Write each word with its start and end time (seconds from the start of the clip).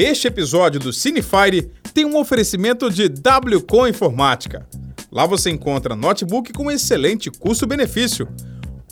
Este 0.00 0.28
episódio 0.28 0.78
do 0.78 0.92
Cinefire 0.92 1.72
tem 1.92 2.04
um 2.04 2.16
oferecimento 2.18 2.88
de 2.88 3.06
WCom 3.06 3.88
Informática. 3.88 4.64
Lá 5.10 5.26
você 5.26 5.50
encontra 5.50 5.96
notebook 5.96 6.52
com 6.52 6.70
excelente 6.70 7.32
custo-benefício. 7.32 8.28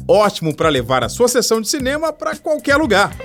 Ótimo 0.08 0.52
para 0.52 0.68
levar 0.68 1.04
a 1.04 1.08
sua 1.08 1.28
sessão 1.28 1.60
de 1.60 1.68
cinema 1.68 2.12
para 2.12 2.34
qualquer 2.34 2.74
lugar. 2.74 3.16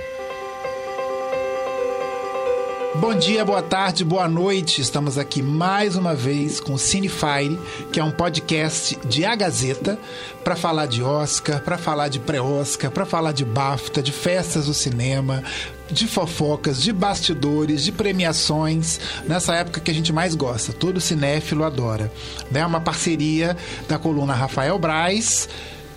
Bom 3.02 3.16
dia, 3.16 3.44
boa 3.44 3.60
tarde, 3.60 4.04
boa 4.04 4.28
noite. 4.28 4.80
Estamos 4.80 5.18
aqui 5.18 5.42
mais 5.42 5.96
uma 5.96 6.14
vez 6.14 6.60
com 6.60 6.74
o 6.74 6.78
Cinefire, 6.78 7.58
que 7.92 7.98
é 7.98 8.04
um 8.04 8.12
podcast 8.12 8.96
de 9.04 9.24
A 9.24 9.34
Gazeta, 9.34 9.98
para 10.44 10.54
falar 10.54 10.86
de 10.86 11.02
Oscar, 11.02 11.60
para 11.64 11.76
falar 11.76 12.06
de 12.06 12.20
pré-Oscar, 12.20 12.92
para 12.92 13.04
falar 13.04 13.32
de 13.32 13.44
BAFTA, 13.44 14.00
de 14.00 14.12
festas 14.12 14.66
do 14.66 14.72
cinema, 14.72 15.42
de 15.90 16.06
fofocas, 16.06 16.80
de 16.80 16.92
bastidores, 16.92 17.82
de 17.82 17.90
premiações, 17.90 19.00
nessa 19.26 19.56
época 19.56 19.80
que 19.80 19.90
a 19.90 19.94
gente 19.94 20.12
mais 20.12 20.36
gosta, 20.36 20.72
todo 20.72 21.00
cinéfilo 21.00 21.64
adora. 21.64 22.08
É 22.54 22.64
uma 22.64 22.80
parceria 22.80 23.56
da 23.88 23.98
coluna 23.98 24.32
Rafael 24.32 24.78
Braz 24.78 25.48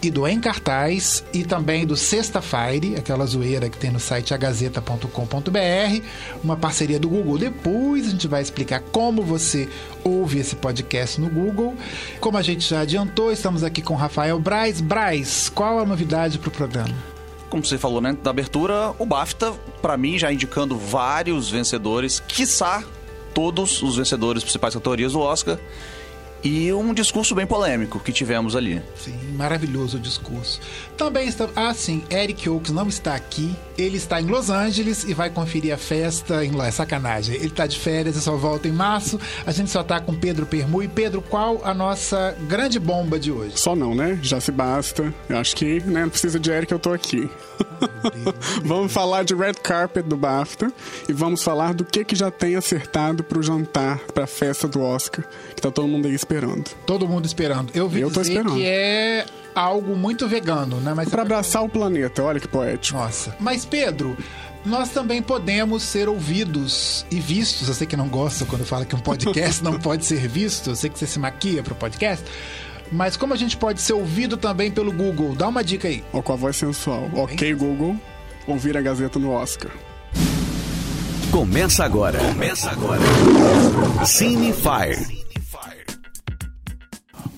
e 0.02 0.10
do 0.12 0.28
Em 0.28 0.40
Cartaz 0.40 1.24
e 1.34 1.44
também 1.44 1.86
do 1.86 1.96
Sexta 1.96 2.42
Fire, 2.42 2.96
aquela 2.96 3.26
zoeira 3.26 3.70
que 3.70 3.78
tem 3.78 3.92
no 3.92 4.00
site 4.00 4.34
agazeta.com.br, 4.34 6.02
uma 6.44 6.56
parceria 6.56 7.00
do 7.00 7.10
Google. 7.10 7.38
Depois 7.38 8.08
a 8.08 8.12
gente 8.12 8.28
vai 8.28 8.42
explicar 8.42 8.82
como 8.92 9.24
você 9.24 9.70
ouve 10.04 10.40
esse 10.40 10.56
podcast 10.56 11.20
no 11.20 11.30
Google. 11.30 11.76
Como 12.20 12.38
a 12.38 12.42
gente 12.42 12.70
já 12.70 12.82
adiantou, 12.82 13.32
estamos 13.32 13.64
aqui 13.64 13.82
com 13.82 13.96
Rafael 13.96 14.40
Braz. 14.40 14.82
Braz, 14.82 15.50
qual 15.50 15.80
a 15.80 15.86
novidade 15.86 16.38
para 16.38 16.50
o 16.50 16.52
programa? 16.52 16.96
como 17.48 17.64
você 17.64 17.78
falou, 17.78 18.02
né, 18.02 18.18
da 18.22 18.32
abertura, 18.32 18.94
o 19.00 19.06
BAFTA, 19.06 19.54
para 19.82 19.96
mim, 19.96 20.20
já 20.20 20.34
indicando 20.34 20.78
vários 20.78 21.50
vencedores, 21.50 22.20
quiçá 22.20 22.84
todos 23.34 23.82
os 23.82 23.96
vencedores 23.96 24.44
principais 24.44 24.74
categorias 24.74 25.14
do 25.14 25.20
Oscar 25.20 25.58
e 26.46 26.72
um 26.72 26.94
discurso 26.94 27.34
bem 27.34 27.48
polêmico 27.48 28.00
que 28.00 28.12
tivemos 28.12 28.56
ali. 28.56 28.80
Sim, 28.96 29.18
maravilhoso 29.36 29.98
o 29.98 30.00
discurso. 30.00 30.62
Também 30.96 31.28
está. 31.28 31.50
Ah, 31.56 31.74
sim, 31.74 32.04
Eric 32.08 32.48
Oaks 32.48 32.72
não 32.72 32.88
está 32.88 33.16
aqui. 33.16 33.56
Ele 33.76 33.98
está 33.98 34.22
em 34.22 34.28
Los 34.28 34.52
Angeles 34.52 35.04
e 35.06 35.14
vai 35.16 35.32
conferir 35.32 35.74
a 35.74 35.78
festa 35.78 36.46
em 36.46 36.52
lá. 36.52 36.68
É 36.68 36.72
sacanagem. 36.72 37.36
Ele 37.36 37.48
está 37.48 37.66
de 37.66 37.80
férias 37.80 38.16
e 38.16 38.22
só 38.22 38.38
volta 38.38 38.68
em 38.68 38.72
março. 38.72 39.20
A 39.44 39.52
gente 39.52 39.72
só 39.72 39.82
está 39.82 40.00
com 40.00 40.14
Pedro 40.14 40.46
Permu. 40.46 40.84
E 40.84 40.88
Pedro, 40.88 41.20
qual 41.20 41.62
a 41.64 41.74
nossa 41.74 42.38
grande 42.48 42.80
bomba 42.80 43.20
de 43.20 43.32
hoje? 43.32 43.58
Só 43.58 43.76
não, 43.76 43.96
né? 43.96 44.20
Já 44.22 44.40
se 44.40 44.52
basta. 44.52 45.12
Eu 45.28 45.40
acho 45.40 45.56
que 45.56 45.80
né, 45.82 46.02
não 46.02 46.10
precisa 46.10 46.40
de 46.40 46.52
Eric, 46.52 46.72
eu 46.72 46.78
tô 46.78 46.94
aqui. 46.94 47.28
vamos 48.64 48.94
falar 48.94 49.24
de 49.24 49.34
Red 49.34 49.56
Carpet 49.56 50.06
do 50.08 50.16
BAFTA 50.16 50.72
e 51.10 51.14
vamos 51.14 51.42
falar 51.42 51.74
do 51.74 51.84
que, 51.84 52.06
que 52.06 52.16
já 52.16 52.30
tem 52.30 52.56
acertado 52.56 53.24
pro 53.24 53.42
jantar, 53.42 53.98
pra 54.14 54.28
festa 54.28 54.68
do 54.68 54.82
Oscar, 54.82 55.26
que 55.56 55.62
tá 55.62 55.72
todo 55.72 55.88
mundo 55.88 56.08
aí 56.08 56.14
esperando. 56.14 56.35
Todo 56.86 57.08
mundo 57.08 57.26
esperando. 57.26 57.72
Eu 57.74 57.88
vi 57.88 58.02
Eu 58.02 58.12
tô 58.12 58.22
dizer 58.22 58.34
esperando. 58.34 58.56
que 58.56 58.66
é 58.66 59.26
algo 59.54 59.96
muito 59.96 60.28
vegano, 60.28 60.78
né? 60.82 60.94
Mas 60.96 61.10
Pra 61.10 61.22
abraçar 61.22 61.64
o 61.64 61.70
planeta, 61.70 62.24
olha 62.24 62.40
que 62.40 62.48
poético. 62.48 62.98
Nossa. 62.98 63.36
Mas, 63.40 63.64
Pedro, 63.66 64.18
nós 64.66 64.90
também 64.90 65.22
podemos 65.22 65.84
ser 65.84 66.10
ouvidos 66.10 67.06
e 67.12 67.20
vistos. 67.20 67.68
Eu 67.68 67.74
sei 67.74 67.88
que 67.88 67.96
não 67.96 68.08
gosta 68.10 68.46
quando 68.46 68.66
fala 68.66 68.86
que 68.86 68.96
um 68.96 69.00
podcast 69.00 69.62
não 69.64 69.80
pode 69.80 70.06
ser 70.06 70.28
visto. 70.28 70.72
Eu 70.72 70.76
sei 70.76 70.90
que 70.90 70.98
você 71.00 71.08
se 71.08 71.20
maquia 71.20 71.64
pro 71.64 71.76
podcast. 71.76 72.26
Mas 72.92 73.18
como 73.18 73.34
a 73.34 73.38
gente 73.38 73.58
pode 73.58 73.82
ser 73.82 73.94
ouvido 73.94 74.38
também 74.38 74.70
pelo 74.70 74.92
Google? 74.92 75.34
Dá 75.36 75.48
uma 75.48 75.64
dica 75.64 75.88
aí. 75.88 76.04
Ó, 76.14 76.22
com 76.22 76.34
a 76.34 76.36
voz 76.36 76.56
sensual. 76.56 77.10
Ok, 77.14 77.54
Google, 77.56 77.96
ouvir 78.46 78.78
a 78.78 78.82
Gazeta 78.82 79.18
no 79.18 79.32
Oscar. 79.32 79.72
Começa 81.32 81.84
agora. 81.84 82.20
Começa 82.20 82.70
agora. 82.70 83.02
Cine 84.06 84.54
Fire. 84.54 85.15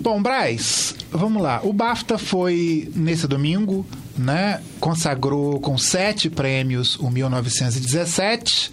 Bom, 0.08 0.22
Braz, 0.22 0.96
vamos 1.12 1.44
lá. 1.44 1.60
O 1.66 1.74
BAFTA 1.74 2.18
foi 2.18 2.90
nesse 2.96 3.28
domingo, 3.28 3.86
né? 4.18 4.64
Consagrou 4.80 5.60
com 5.60 5.78
sete 5.78 6.30
prêmios 6.30 6.96
o 6.96 7.10
1917. 7.10 8.72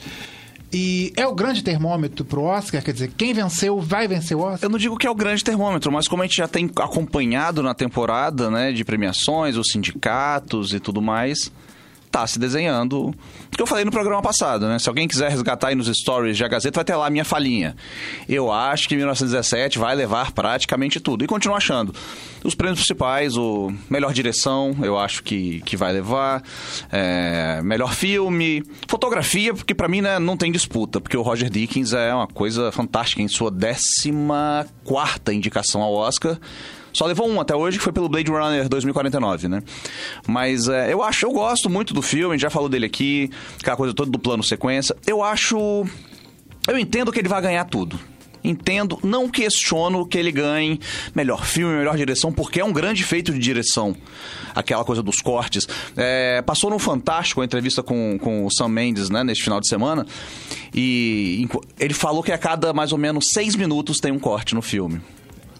E 0.72 1.12
é 1.16 1.26
o 1.26 1.34
grande 1.34 1.64
termômetro 1.64 2.24
pro 2.24 2.44
Oscar, 2.44 2.80
quer 2.84 2.92
dizer, 2.92 3.10
quem 3.16 3.34
venceu 3.34 3.80
vai 3.80 4.06
vencer 4.06 4.36
o 4.36 4.42
Oscar. 4.42 4.60
Eu 4.62 4.70
não 4.70 4.78
digo 4.78 4.96
que 4.96 5.08
é 5.08 5.10
o 5.10 5.14
grande 5.14 5.42
termômetro, 5.42 5.90
mas 5.90 6.06
como 6.06 6.22
a 6.22 6.24
gente 6.24 6.36
já 6.36 6.46
tem 6.46 6.70
acompanhado 6.76 7.64
na 7.64 7.74
temporada, 7.74 8.48
né, 8.48 8.70
de 8.70 8.84
premiações, 8.84 9.56
os 9.56 9.72
sindicatos 9.72 10.72
e 10.72 10.78
tudo 10.78 11.02
mais, 11.02 11.50
tá 12.14 12.24
se 12.28 12.38
desenhando. 12.38 13.12
Que 13.50 13.60
eu 13.60 13.66
falei 13.66 13.84
no 13.84 13.90
programa 13.90 14.22
passado, 14.22 14.68
né? 14.68 14.78
Se 14.78 14.88
alguém 14.88 15.08
quiser 15.08 15.28
resgatar 15.28 15.68
aí 15.68 15.74
nos 15.74 15.88
stories 15.88 16.36
de 16.36 16.44
A 16.44 16.48
Gazeta, 16.48 16.78
vai 16.78 16.84
ter 16.84 16.94
lá 16.94 17.06
a 17.08 17.10
minha 17.10 17.24
falinha. 17.24 17.74
Eu 18.28 18.52
acho 18.52 18.88
que 18.88 18.94
1917 18.94 19.80
vai 19.80 19.96
levar 19.96 20.30
praticamente 20.30 21.00
tudo. 21.00 21.24
E 21.24 21.26
continuo 21.26 21.56
achando. 21.56 21.92
Os 22.44 22.54
prêmios 22.54 22.78
principais, 22.78 23.36
o 23.36 23.72
melhor 23.90 24.12
direção, 24.12 24.76
eu 24.82 24.96
acho 24.96 25.24
que, 25.24 25.60
que 25.62 25.76
vai 25.76 25.92
levar. 25.92 26.40
É, 26.92 27.60
melhor 27.64 27.92
filme. 27.92 28.62
Fotografia, 28.86 29.52
porque 29.52 29.74
pra 29.74 29.88
mim 29.88 30.00
né, 30.00 30.20
não 30.20 30.36
tem 30.36 30.52
disputa, 30.52 31.00
porque 31.00 31.16
o 31.16 31.22
Roger 31.22 31.50
Dickens 31.50 31.92
é 31.92 32.14
uma 32.14 32.28
coisa 32.28 32.70
fantástica 32.70 33.22
em 33.22 33.26
sua 33.28 33.50
14 33.50 34.12
quarta 34.84 35.34
indicação 35.34 35.82
ao 35.82 35.92
Oscar. 35.92 36.38
Só 36.94 37.06
levou 37.06 37.28
um 37.28 37.40
até 37.40 37.54
hoje, 37.54 37.76
que 37.76 37.84
foi 37.84 37.92
pelo 37.92 38.08
Blade 38.08 38.30
Runner 38.30 38.68
2049, 38.68 39.48
né? 39.48 39.62
Mas 40.26 40.68
é, 40.68 40.92
eu 40.92 41.02
acho, 41.02 41.26
eu 41.26 41.32
gosto 41.32 41.68
muito 41.68 41.92
do 41.92 42.00
filme, 42.00 42.34
a 42.34 42.36
gente 42.36 42.42
já 42.42 42.50
falou 42.50 42.68
dele 42.68 42.86
aqui, 42.86 43.28
aquela 43.60 43.76
coisa 43.76 43.92
toda 43.92 44.10
do 44.10 44.18
plano 44.18 44.42
sequência. 44.42 44.96
Eu 45.06 45.22
acho. 45.22 45.84
Eu 46.68 46.78
entendo 46.78 47.12
que 47.12 47.18
ele 47.18 47.28
vai 47.28 47.42
ganhar 47.42 47.64
tudo. 47.64 47.98
Entendo, 48.44 48.98
não 49.02 49.26
questiono 49.26 50.06
que 50.06 50.18
ele 50.18 50.30
ganhe 50.30 50.78
melhor 51.14 51.46
filme, 51.46 51.74
melhor 51.74 51.96
direção, 51.96 52.30
porque 52.30 52.60
é 52.60 52.64
um 52.64 52.74
grande 52.74 53.02
feito 53.02 53.32
de 53.32 53.38
direção. 53.38 53.96
Aquela 54.54 54.84
coisa 54.84 55.02
dos 55.02 55.22
cortes. 55.22 55.66
É, 55.96 56.42
passou 56.42 56.68
no 56.68 56.78
Fantástico 56.78 57.40
a 57.40 57.44
entrevista 57.44 57.82
com, 57.82 58.18
com 58.18 58.44
o 58.44 58.50
Sam 58.50 58.68
Mendes, 58.68 59.08
né, 59.08 59.24
neste 59.24 59.42
final 59.42 59.60
de 59.60 59.66
semana, 59.66 60.06
e 60.74 61.48
ele 61.80 61.94
falou 61.94 62.22
que 62.22 62.32
a 62.32 62.38
cada 62.38 62.74
mais 62.74 62.92
ou 62.92 62.98
menos 62.98 63.30
seis 63.30 63.56
minutos 63.56 63.98
tem 63.98 64.12
um 64.12 64.18
corte 64.18 64.54
no 64.54 64.60
filme. 64.60 65.00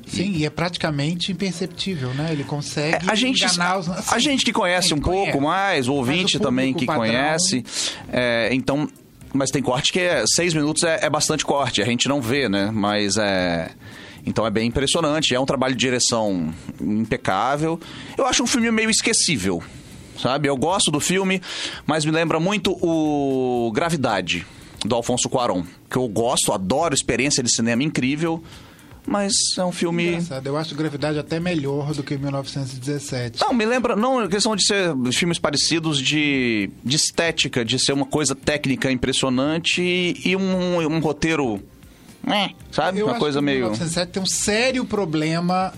Sim, 0.07 0.33
e 0.33 0.45
é 0.45 0.51
praticamente 0.51 1.33
imperceptível, 1.33 2.11
né? 2.15 2.29
Ele 2.31 2.45
consegue 2.45 2.97
É, 3.07 3.11
a 3.11 3.15
gente, 3.15 3.45
enganar 3.45 3.79
os... 3.79 4.13
a 4.13 4.19
gente 4.19 4.45
que 4.45 4.53
conhece 4.53 4.93
um 4.95 5.01
pouco 5.01 5.21
conhece. 5.33 5.41
mais, 5.41 5.89
o 5.89 5.95
ouvinte 5.95 6.37
o 6.37 6.41
também 6.41 6.73
que 6.75 6.87
padrão- 6.87 7.07
conhece. 7.07 7.65
é, 8.13 8.49
então, 8.53 8.89
mas 9.33 9.51
tem 9.51 9.63
corte 9.63 9.93
que 9.93 9.99
é 10.01 10.25
seis 10.27 10.55
minutos 10.55 10.85
é, 10.85 11.01
é 11.03 11.11
bastante 11.11 11.45
corte, 11.45 11.83
a 11.83 11.85
gente 11.85 12.09
não 12.09 12.21
vê, 12.23 12.49
né? 12.49 12.71
Mas 12.73 13.17
é. 13.17 13.71
Então 14.27 14.47
é 14.47 14.51
bem 14.51 14.69
impressionante, 14.69 15.35
é 15.35 15.41
um 15.41 15.45
trabalho 15.45 15.75
de 15.75 15.81
direção 15.81 16.53
impecável. 16.81 17.79
Eu 18.17 18.27
acho 18.27 18.43
um 18.43 18.47
filme 18.47 18.71
meio 18.71 18.89
esquecível, 18.89 19.63
sabe? 20.19 20.49
Eu 20.49 20.57
gosto 20.57 20.91
do 20.91 20.99
filme, 21.01 21.43
mas 21.87 22.05
me 22.05 22.11
lembra 22.11 22.41
muito 22.41 22.73
o 22.81 23.71
Gravidade, 23.75 24.47
do 24.85 24.95
Alfonso 24.95 25.29
Cuarón, 25.29 25.65
que 25.91 25.97
eu 25.97 26.09
gosto, 26.09 26.53
adoro, 26.53 26.95
experiência 26.95 27.43
de 27.43 27.51
cinema 27.51 27.83
incrível, 27.83 28.43
mas 29.07 29.35
é 29.57 29.65
um 29.65 29.73
filme... 29.73 30.09
Engraçado, 30.09 30.47
eu 30.47 30.57
acho 30.57 30.75
Gravidade 30.75 31.19
até 31.19 31.39
melhor 31.39 31.93
do 31.93 32.03
que 32.03 32.17
1917. 32.17 33.41
Não, 33.41 33.53
me 33.53 33.65
lembra. 33.65 33.95
Não, 33.95 34.21
a 34.21 34.29
questão 34.29 34.57
de 34.57 34.67
ser 34.67 34.95
filmes 35.13 35.39
parecidos 35.39 36.01
de, 36.01 36.71
de 36.83 36.97
estética, 36.97 37.65
de 37.65 37.79
ser 37.79 37.93
uma 37.93 38.07
coisa 38.07 38.35
técnica 38.35 38.91
impressionante 38.91 39.83
e, 39.83 40.37
um, 40.37 40.79
um 40.79 40.99
roteiro. 41.01 41.63
né, 42.23 42.51
sabe? 42.71 43.01
Eu 43.01 43.07
uma 43.07 43.19
coisa 43.19 43.43
meio. 43.43 43.71
1917 43.71 44.13
tem 44.13 44.23
um 44.23 44.27
sério 44.27 44.85
problema 44.85 45.73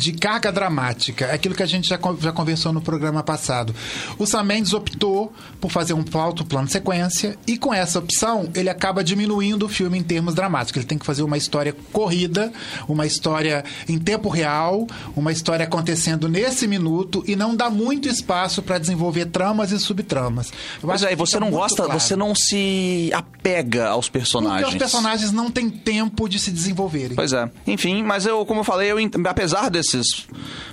de 0.00 0.12
carga 0.12 0.50
dramática. 0.50 1.26
É 1.26 1.34
aquilo 1.34 1.54
que 1.54 1.62
a 1.62 1.66
gente 1.66 1.88
já, 1.88 1.98
já 2.18 2.32
conversou 2.32 2.72
no 2.72 2.80
programa 2.80 3.22
passado. 3.22 3.74
O 4.18 4.26
Sam 4.26 4.44
Mendes 4.44 4.72
optou 4.72 5.32
por 5.60 5.70
fazer 5.70 5.92
um 5.92 6.04
alto 6.14 6.44
plano 6.44 6.66
de 6.66 6.72
sequência 6.72 7.36
e 7.46 7.58
com 7.58 7.72
essa 7.72 7.98
opção 7.98 8.48
ele 8.54 8.70
acaba 8.70 9.04
diminuindo 9.04 9.66
o 9.66 9.68
filme 9.68 9.98
em 9.98 10.02
termos 10.02 10.34
dramáticos. 10.34 10.80
Ele 10.80 10.86
tem 10.86 10.98
que 10.98 11.04
fazer 11.04 11.22
uma 11.22 11.36
história 11.36 11.76
corrida, 11.92 12.50
uma 12.88 13.06
história 13.06 13.62
em 13.88 13.98
tempo 13.98 14.28
real, 14.28 14.86
uma 15.14 15.32
história 15.32 15.64
acontecendo 15.64 16.28
nesse 16.28 16.66
minuto 16.66 17.22
e 17.26 17.36
não 17.36 17.54
dá 17.54 17.68
muito 17.68 18.08
espaço 18.08 18.62
para 18.62 18.78
desenvolver 18.78 19.26
tramas 19.26 19.70
e 19.70 19.78
subtramas. 19.78 20.50
Eu 20.82 20.88
Mas 20.88 21.04
aí, 21.04 21.10
que 21.10 21.16
você 21.16 21.38
não 21.38 21.50
gosta, 21.50 21.84
claro. 21.84 22.00
você 22.00 22.16
não 22.16 22.34
se 22.34 23.10
apega 23.12 23.88
aos 23.88 24.08
personagens. 24.08 24.62
Porque 24.62 24.76
os 24.76 24.90
personagens 24.90 25.30
não 25.30 25.50
têm 25.50 25.68
tempo 25.68 26.28
de 26.28 26.38
se 26.38 26.50
desenvolverem. 26.50 27.16
Pois 27.16 27.32
é. 27.32 27.50
Enfim, 27.66 28.02
mas 28.02 28.24
eu, 28.24 28.46
como 28.46 28.60
eu 28.60 28.64
falei, 28.64 28.90
eu, 28.90 28.96
apesar 29.28 29.68
desse 29.68 29.89
esses 29.94 30.26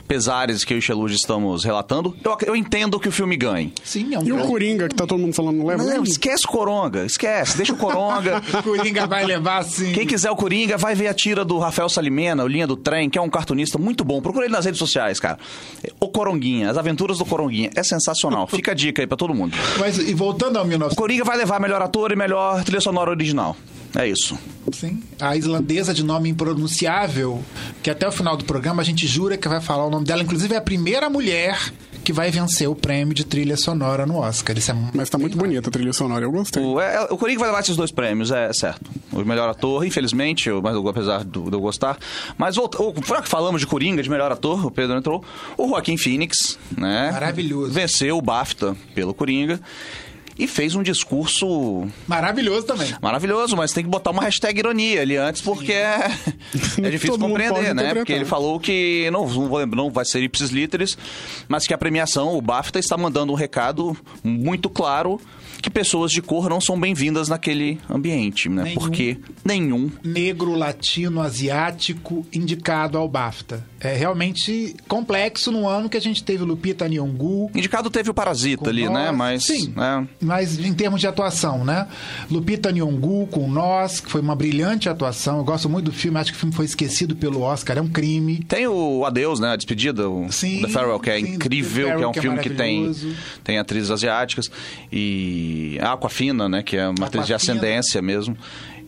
pesares 0.08 0.64
que 0.64 0.74
eu 0.74 0.78
e 0.78 0.80
o 0.80 0.82
Xeluge 0.82 1.16
estamos 1.16 1.64
relatando, 1.64 2.16
eu, 2.24 2.38
eu 2.46 2.56
entendo 2.56 3.00
que 3.00 3.10
o 3.10 3.12
filme 3.12 3.36
ganhe. 3.36 3.74
Sim, 3.84 4.14
é 4.14 4.20
um 4.20 4.24
E 4.24 4.32
o 4.32 4.36
grande- 4.36 4.48
Coringa, 4.52 4.88
que 4.88 4.96
tá 4.96 5.06
todo 5.06 5.20
mundo 5.20 5.34
falando, 5.34 5.58
não 5.58 5.66
leva 5.66 5.84
Não, 5.84 6.04
esquece 6.04 6.46
o 6.46 6.48
Coronga, 6.48 7.06
esquece, 7.06 7.58
deixa 7.58 7.74
o 7.74 7.78
Coronga. 7.78 8.42
O 8.60 8.64
Coringa 8.64 9.06
vai 9.08 9.26
levar 9.26 9.60
assim. 9.60 9.92
Quem 9.92 10.06
quiser 10.08 10.32
o 10.32 10.36
Coringa, 10.36 10.78
vai 10.78 10.96
ver 10.96 11.08
a 11.08 11.14
tira 11.14 11.44
do 11.44 11.58
Rafael 11.60 11.90
Salimena, 11.90 12.44
o 12.44 12.48
Linha 12.48 12.66
do 12.68 12.76
Trem, 12.76 13.10
que 13.10 13.18
é 13.18 13.22
um 13.22 13.30
cartunista 13.30 13.78
muito 13.78 14.04
bom. 14.04 14.22
Procura 14.22 14.46
ele 14.46 14.54
nas 14.54 14.66
redes 14.66 14.80
sociais, 14.80 15.20
cara. 15.20 15.38
O 16.00 16.08
Coronguinha, 16.10 16.70
as 16.70 16.78
aventuras 16.78 17.18
do 17.18 17.26
Coronguinha. 17.26 17.70
É 17.76 17.84
sensacional. 17.84 18.48
Fica 18.48 18.72
a 18.72 18.76
dica 18.76 19.02
aí 19.02 19.08
pra 19.08 19.18
todo 19.18 19.34
mundo. 19.34 19.56
Mas, 19.80 19.98
e 19.98 20.14
voltando 20.14 20.58
ao 20.58 20.64
O 20.64 20.68
19... 20.68 20.96
Coringa 20.96 21.24
vai 21.24 21.38
levar 21.38 21.60
melhor 21.60 21.82
ator 21.82 22.12
e 22.12 22.16
melhor 22.16 22.64
trilha 22.64 22.82
sonora 22.82 23.10
original. 23.12 23.56
É 23.96 24.08
isso. 24.08 24.38
Sim. 24.74 25.02
A 25.20 25.36
islandesa 25.36 25.94
de 25.94 26.04
nome 26.04 26.30
impronunciável, 26.30 27.44
que 27.82 27.90
até 27.90 28.08
o 28.08 28.12
final 28.12 28.36
do 28.38 28.46
programa 28.46 28.82
a 28.82 28.86
gente 28.86 29.08
jura 29.08 29.38
que 29.38 29.48
vai 29.48 29.62
falar 29.62 29.86
o 29.86 29.90
nome 29.90 30.06
dela. 30.06 30.22
Inclusive 30.22 30.54
é 30.54 30.58
a 30.58 30.62
primeira 30.62 31.10
mulher 31.10 31.58
que 32.04 32.14
vai 32.14 32.32
vencer 32.32 32.70
o 32.70 32.76
prêmio 32.76 33.14
de 33.14 33.26
trilha 33.26 33.58
sonora 33.58 34.06
no 34.06 34.18
Oscar. 34.18 34.58
Isso 34.58 34.72
é 34.72 34.76
Mas 34.94 35.10
tá 35.10 35.18
muito 35.18 35.38
bonita 35.38 35.68
a 35.68 35.72
trilha 35.72 35.92
sonora, 35.92 36.24
eu 36.24 36.32
gostei. 36.32 36.64
O, 36.64 36.80
é, 36.80 37.02
o 37.10 37.18
Coringa 37.18 37.40
vai 37.40 37.50
levar 37.50 37.60
esses 37.60 37.76
dois 37.76 37.92
prêmios, 37.92 38.32
é 38.32 38.52
certo. 38.54 38.90
O 39.12 39.20
melhor 39.26 39.50
ator, 39.50 39.86
infelizmente, 39.86 40.48
eu, 40.48 40.62
mas 40.62 40.74
eu- 40.74 40.88
apesar 40.88 41.24
do- 41.26 41.50
de 41.50 41.56
eu 41.56 41.60
gostar. 41.60 41.98
Mas 42.38 42.56
volta, 42.56 42.82
o, 42.82 42.94
já 43.06 43.22
que 43.22 43.28
falamos 43.28 43.60
de 43.60 43.68
Coringa, 43.68 44.02
de 44.02 44.10
melhor 44.10 44.32
ator, 44.32 44.66
o 44.66 44.72
Pedro 44.72 44.96
entrou. 44.98 45.22
O 45.58 45.68
Joaquim 45.68 45.98
Phoenix, 45.98 46.58
né? 46.78 47.12
Maravilhoso. 47.12 47.72
Venceu 47.74 48.18
o 48.18 48.22
BAFTA 48.22 48.76
pelo 48.96 49.14
Coringa. 49.14 49.60
E 50.38 50.48
fez 50.48 50.76
um 50.76 50.84
discurso 50.84 51.88
Maravilhoso 52.08 52.66
também. 52.66 52.94
maravilhoso, 53.02 53.56
mas 53.56 53.74
tem 53.74 53.84
que 53.84 53.90
botar 53.90 54.12
uma 54.12 54.22
hashtag 54.22 54.60
ironia 54.60 55.02
ali 55.02 55.18
antes, 55.18 55.42
porque 55.42 55.74
é, 55.74 56.12
é 56.84 56.90
difícil 56.92 57.18
compreender, 57.18 57.74
né? 57.74 57.94
Porque 57.96 58.14
ele 58.14 58.26
falou 58.26 58.60
que, 58.60 59.10
não, 59.12 59.28
não 59.28 59.48
vou 59.48 59.58
lembrar, 59.58 59.78
não 59.78 59.90
vai 59.90 60.06
ser 60.06 60.22
ipsis 60.22 60.52
literis, 60.52 60.98
mas 61.48 61.66
que 61.66 61.74
a 61.74 61.78
premiação, 61.78 62.36
o 62.36 62.42
BAFTA, 62.42 62.80
está 62.80 62.96
mandando 62.98 63.32
um 63.34 63.36
recado 63.36 63.98
muito 64.24 64.70
claro 64.70 65.20
que 65.62 65.70
pessoas 65.70 66.12
de 66.12 66.22
cor 66.22 66.50
não 66.50 66.62
são 66.62 66.80
bem-vindas 66.80 67.30
naquele 67.30 67.80
ambiente, 67.90 68.50
né? 68.50 68.64
Nenhum. 68.64 68.76
Porque 68.76 69.18
nenhum. 69.44 69.92
Negro, 70.04 70.56
latino, 70.56 71.22
asiático 71.22 72.26
indicado 72.34 72.98
ao 72.98 73.08
BAFTA. 73.08 73.66
É 73.80 73.94
realmente 73.96 74.76
complexo 74.88 75.52
no 75.52 75.68
ano 75.68 75.90
que 75.90 75.98
a 75.98 76.02
gente 76.02 76.24
teve 76.24 76.44
Lupita 76.44 76.88
Nyong'o, 76.88 77.52
Indicado 77.54 77.90
teve 77.90 78.10
o 78.10 78.14
Parasita 78.14 78.64
Com 78.64 78.70
ali, 78.70 78.86
nós, 78.86 78.94
né? 78.94 79.12
Mas. 79.12 79.44
sim. 79.44 79.74
né? 79.76 80.08
Mas 80.20 80.58
em 80.60 80.74
termos 80.74 81.00
de 81.00 81.08
atuação, 81.08 81.64
né? 81.64 81.88
Lupita 82.30 82.72
Nyong'o 82.72 83.28
com 83.28 83.50
Nós, 83.50 84.00
que 84.00 84.10
foi 84.10 84.22
uma 84.22 84.36
brilhante 84.36 84.90
atuação. 84.90 85.38
Eu 85.38 85.44
gosto 85.44 85.70
muito 85.70 85.86
do 85.86 85.92
filme, 85.92 86.20
acho 86.20 86.32
que 86.32 86.38
o 86.38 86.40
filme 86.40 86.56
foi 86.56 86.66
esquecido 86.66 87.16
pelo 87.16 87.42
Oscar, 87.42 87.78
é 87.78 87.82
um 87.82 87.88
crime. 87.88 88.40
Tem 88.48 88.68
o 88.68 89.06
Adeus, 89.06 89.40
né? 89.40 89.50
A 89.50 89.56
despedida, 89.56 90.10
o 90.10 90.32
Sim, 90.32 90.62
The 90.62 90.70
Farewell, 90.70 91.00
que 91.00 91.10
é 91.10 91.20
sim, 91.20 91.36
incrível, 91.36 91.86
que 91.86 91.92
é 91.92 91.94
Farewell, 91.94 92.10
um 92.10 92.12
que 92.12 92.20
é 92.20 92.22
filme 92.22 92.40
que 92.40 92.50
tem, 92.50 92.92
tem 93.44 93.58
atrizes 93.60 93.92
asiáticas. 93.92 94.50
E 94.92 95.47
a 95.82 95.94
Aquafina, 95.94 96.48
né? 96.50 96.64
Que 96.64 96.78
é 96.78 96.88
uma 96.88 97.08
atriz 97.08 97.26
de 97.28 97.34
ascendência 97.34 98.02
mesmo. 98.02 98.38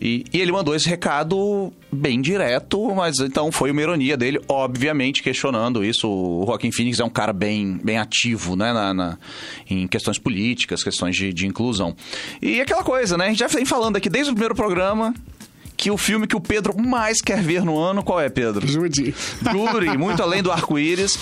E, 0.02 0.24
e 0.32 0.40
ele 0.40 0.50
mandou 0.50 0.74
esse 0.74 0.88
recado 0.88 1.70
bem 1.92 2.22
direto, 2.22 2.94
mas 2.94 3.18
então 3.18 3.52
foi 3.52 3.70
uma 3.70 3.82
ironia 3.82 4.16
dele, 4.16 4.40
obviamente, 4.48 5.22
questionando 5.22 5.84
isso. 5.84 6.08
O 6.08 6.44
Joaquim 6.46 6.72
Phoenix 6.72 6.98
é 7.00 7.04
um 7.04 7.10
cara 7.10 7.34
bem, 7.34 7.78
bem 7.84 7.98
ativo, 7.98 8.56
né? 8.56 8.72
Na, 8.72 8.94
na- 8.94 9.18
em 9.68 9.86
questões 9.86 10.18
políticas, 10.18 10.82
questões 10.82 11.14
de, 11.16 11.32
de 11.34 11.46
inclusão. 11.46 11.94
E 12.40 12.60
aquela 12.62 12.82
coisa, 12.82 13.18
né? 13.18 13.26
A 13.26 13.28
gente 13.28 13.40
já 13.40 13.46
vem 13.48 13.66
falando 13.66 13.96
aqui 13.96 14.08
desde 14.08 14.30
o 14.30 14.34
primeiro 14.34 14.54
programa 14.54 15.12
que 15.80 15.90
o 15.90 15.96
filme 15.96 16.26
que 16.26 16.36
o 16.36 16.40
Pedro 16.42 16.78
mais 16.78 17.22
quer 17.22 17.40
ver 17.40 17.64
no 17.64 17.78
ano, 17.78 18.02
qual 18.02 18.20
é, 18.20 18.28
Pedro? 18.28 18.66
Judy. 18.68 19.14
Jury, 19.50 19.96
muito 19.96 20.22
além 20.22 20.42
do 20.42 20.52
arco-íris, 20.52 21.16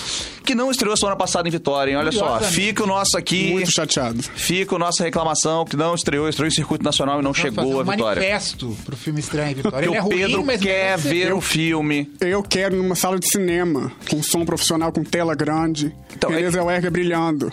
que 0.44 0.52
não 0.52 0.68
estreou 0.68 0.96
semana 0.96 1.14
passada 1.16 1.46
em 1.46 1.50
Vitória, 1.52 1.92
hein? 1.92 1.96
Olha 1.96 2.10
só, 2.10 2.40
fica 2.40 2.82
o 2.82 2.86
nosso 2.86 3.16
aqui. 3.16 3.52
Muito 3.52 3.70
chateado. 3.70 4.20
Fica 4.20 4.74
a 4.74 4.78
nossa 4.80 5.04
reclamação 5.04 5.64
que 5.64 5.76
não 5.76 5.94
estreou, 5.94 6.28
estreou 6.28 6.48
em 6.48 6.50
circuito 6.50 6.82
nacional 6.84 7.20
e 7.20 7.22
não 7.22 7.32
chegou 7.32 7.76
um 7.76 7.80
a 7.80 7.84
Vitória. 7.84 8.20
manifesto 8.20 8.76
pro 8.84 8.96
filme 8.96 9.20
estrear 9.20 9.48
em 9.52 9.54
Vitória. 9.54 9.78
Porque 9.78 9.88
Ele 9.90 9.96
é 9.96 10.00
o 10.00 10.04
ruim, 10.04 10.16
Pedro 10.26 10.44
mas 10.44 10.60
quer 10.60 10.72
merece 10.98 11.02
ser. 11.04 11.08
ver 11.08 11.32
o 11.34 11.40
filme. 11.40 12.10
Eu 12.20 12.42
quero 12.42 12.74
numa 12.76 12.96
sala 12.96 13.16
de 13.16 13.28
cinema, 13.30 13.92
com 14.10 14.20
som 14.24 14.44
profissional, 14.44 14.90
com 14.90 15.04
tela 15.04 15.36
grande. 15.36 15.94
Então, 16.16 16.30
Renée 16.30 16.46
é- 16.46 16.50
Zellweger 16.50 16.90
brilhando. 16.90 17.52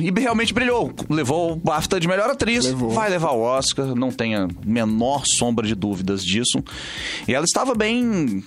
E 0.00 0.10
realmente 0.20 0.52
brilhou. 0.54 0.92
Levou 1.08 1.52
o 1.52 1.56
BAFTA 1.56 1.98
de 2.00 2.08
melhor 2.08 2.30
atriz. 2.30 2.64
Levou. 2.64 2.90
Vai 2.90 3.10
levar 3.10 3.32
o 3.32 3.40
Oscar, 3.40 3.94
não 3.94 4.10
tenha 4.10 4.48
menor 4.64 5.24
sombra 5.26 5.66
de 5.66 5.74
dúvidas 5.74 6.24
disso. 6.24 6.62
E 7.26 7.34
ela 7.34 7.44
estava 7.44 7.74
bem. 7.74 8.42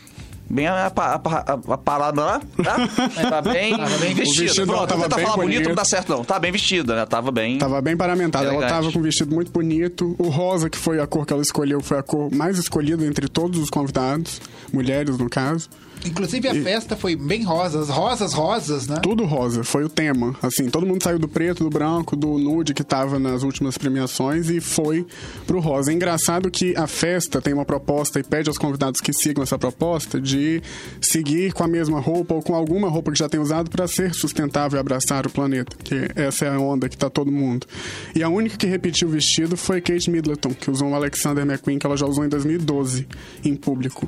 Bem 0.48 0.68
apa- 0.68 1.16
apa- 1.16 1.38
apa- 1.40 1.74
aparada 1.74 2.22
lá. 2.24 2.42
Tá? 2.64 2.76
Tá 3.30 3.42
bem, 3.42 3.76
Tava 3.76 3.98
bem 3.98 4.14
vestida. 4.14 4.44
vestido 4.44 4.68
Pronto, 4.68 4.88
tava 4.88 5.02
tentar 5.04 5.16
bem 5.16 5.26
falar 5.26 5.38
bonito 5.38 5.54
bonito. 5.56 5.68
não 5.70 5.76
dá 5.76 5.84
certo, 5.86 6.10
não. 6.10 6.24
Tá 6.24 6.38
bem 6.38 6.52
vestida, 6.52 6.94
ela 6.94 7.08
tava 7.08 7.32
bem. 7.32 7.58
Tava 7.58 7.82
bem 7.82 7.98
paramentada. 7.98 8.46
Ela 8.46 8.68
tava 8.68 8.92
com 8.92 9.00
um 9.00 9.02
vestido 9.02 9.34
muito 9.34 9.52
bonito. 9.52 10.16
O 10.20 10.30
rosa, 10.30 10.70
que 10.70 10.78
foi 10.78 11.00
a 11.00 11.08
cor 11.08 11.26
que 11.26 11.34
ela 11.34 11.42
escolheu, 11.42 11.82
foi 11.82 11.98
a 11.98 12.04
cor 12.04 12.32
mais 12.32 12.60
escolhida 12.60 13.04
entre 13.08 13.28
todos 13.28 13.60
os 13.60 13.72
convidados. 13.72 14.40
Mulheres, 14.72 15.18
no 15.18 15.28
caso. 15.28 15.68
Inclusive 16.06 16.48
a 16.48 16.54
festa 16.54 16.96
foi 16.96 17.16
bem 17.16 17.44
rosa, 17.44 17.80
as 17.80 17.90
rosas 17.90 18.34
rosas, 18.34 18.88
né? 18.88 19.00
Tudo 19.02 19.26
rosa, 19.26 19.64
foi 19.64 19.84
o 19.84 19.90
tema. 19.90 20.36
Assim, 20.42 20.70
todo 20.70 20.86
mundo 20.86 21.04
saiu 21.04 21.18
do 21.18 21.28
preto, 21.28 21.64
do 21.64 21.70
branco, 21.70 22.16
do 22.16 22.38
nude 22.38 22.74
que 22.74 22.84
tava 22.84 23.18
nas 23.18 23.44
últimas 23.44 23.78
premiações 23.78 24.50
e 24.50 24.62
foi 24.62 25.06
pro 25.48 25.60
rosa. 25.60 25.92
É 25.92 25.96
engraçado 25.96 26.52
que 26.52 26.76
a 26.76 26.88
festa 26.88 27.42
tem 27.42 27.54
uma 27.54 27.66
proposta 27.66 28.20
e 28.20 28.24
pede 28.24 28.50
aos 28.50 28.58
convidados 28.58 29.02
que 29.02 29.12
sigam 29.14 29.44
essa 29.44 29.58
proposta 29.58 30.22
de 30.22 30.62
seguir 31.02 31.54
com 31.54 31.64
a 31.64 31.68
mesma 31.68 32.00
roupa 32.00 32.36
ou 32.36 32.42
com 32.42 32.54
alguma 32.54 32.88
roupa 32.88 33.12
que 33.12 33.20
já 33.20 33.28
tem 33.28 33.40
usado 33.40 33.70
para 33.70 33.88
ser 33.88 34.14
sustentável 34.14 34.78
e 34.78 34.80
abraçar 34.80 35.26
o 35.26 35.30
planeta. 35.30 35.76
Que 35.84 36.10
essa 36.16 36.46
é 36.46 36.50
a 36.50 36.60
onda 36.60 36.88
que 36.88 36.98
tá 36.98 37.10
todo 37.10 37.32
mundo. 37.32 37.66
E 38.16 38.22
a 38.22 38.30
única 38.30 38.58
que 38.58 38.68
repetiu 38.68 39.08
o 39.08 39.12
vestido 39.12 39.58
foi 39.58 39.82
Kate 39.82 40.10
Middleton, 40.10 40.54
que 40.54 40.70
usou 40.70 40.88
um 40.88 40.96
Alexander 40.96 41.44
McQueen 41.44 41.80
que 41.80 41.86
ela 41.86 41.98
já 41.98 42.06
usou 42.06 42.24
em 42.24 42.30
2012 42.30 43.08
em 43.44 43.56
público. 43.56 44.08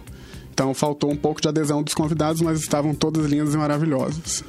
Então 0.58 0.74
faltou 0.74 1.12
um 1.12 1.16
pouco 1.16 1.40
de 1.40 1.48
adesão 1.48 1.84
dos 1.84 1.94
convidados, 1.94 2.42
mas 2.42 2.60
estavam 2.60 2.96
todas 2.96 3.28
lindas 3.28 3.54
e 3.54 3.58
maravilhosas. 3.58 4.44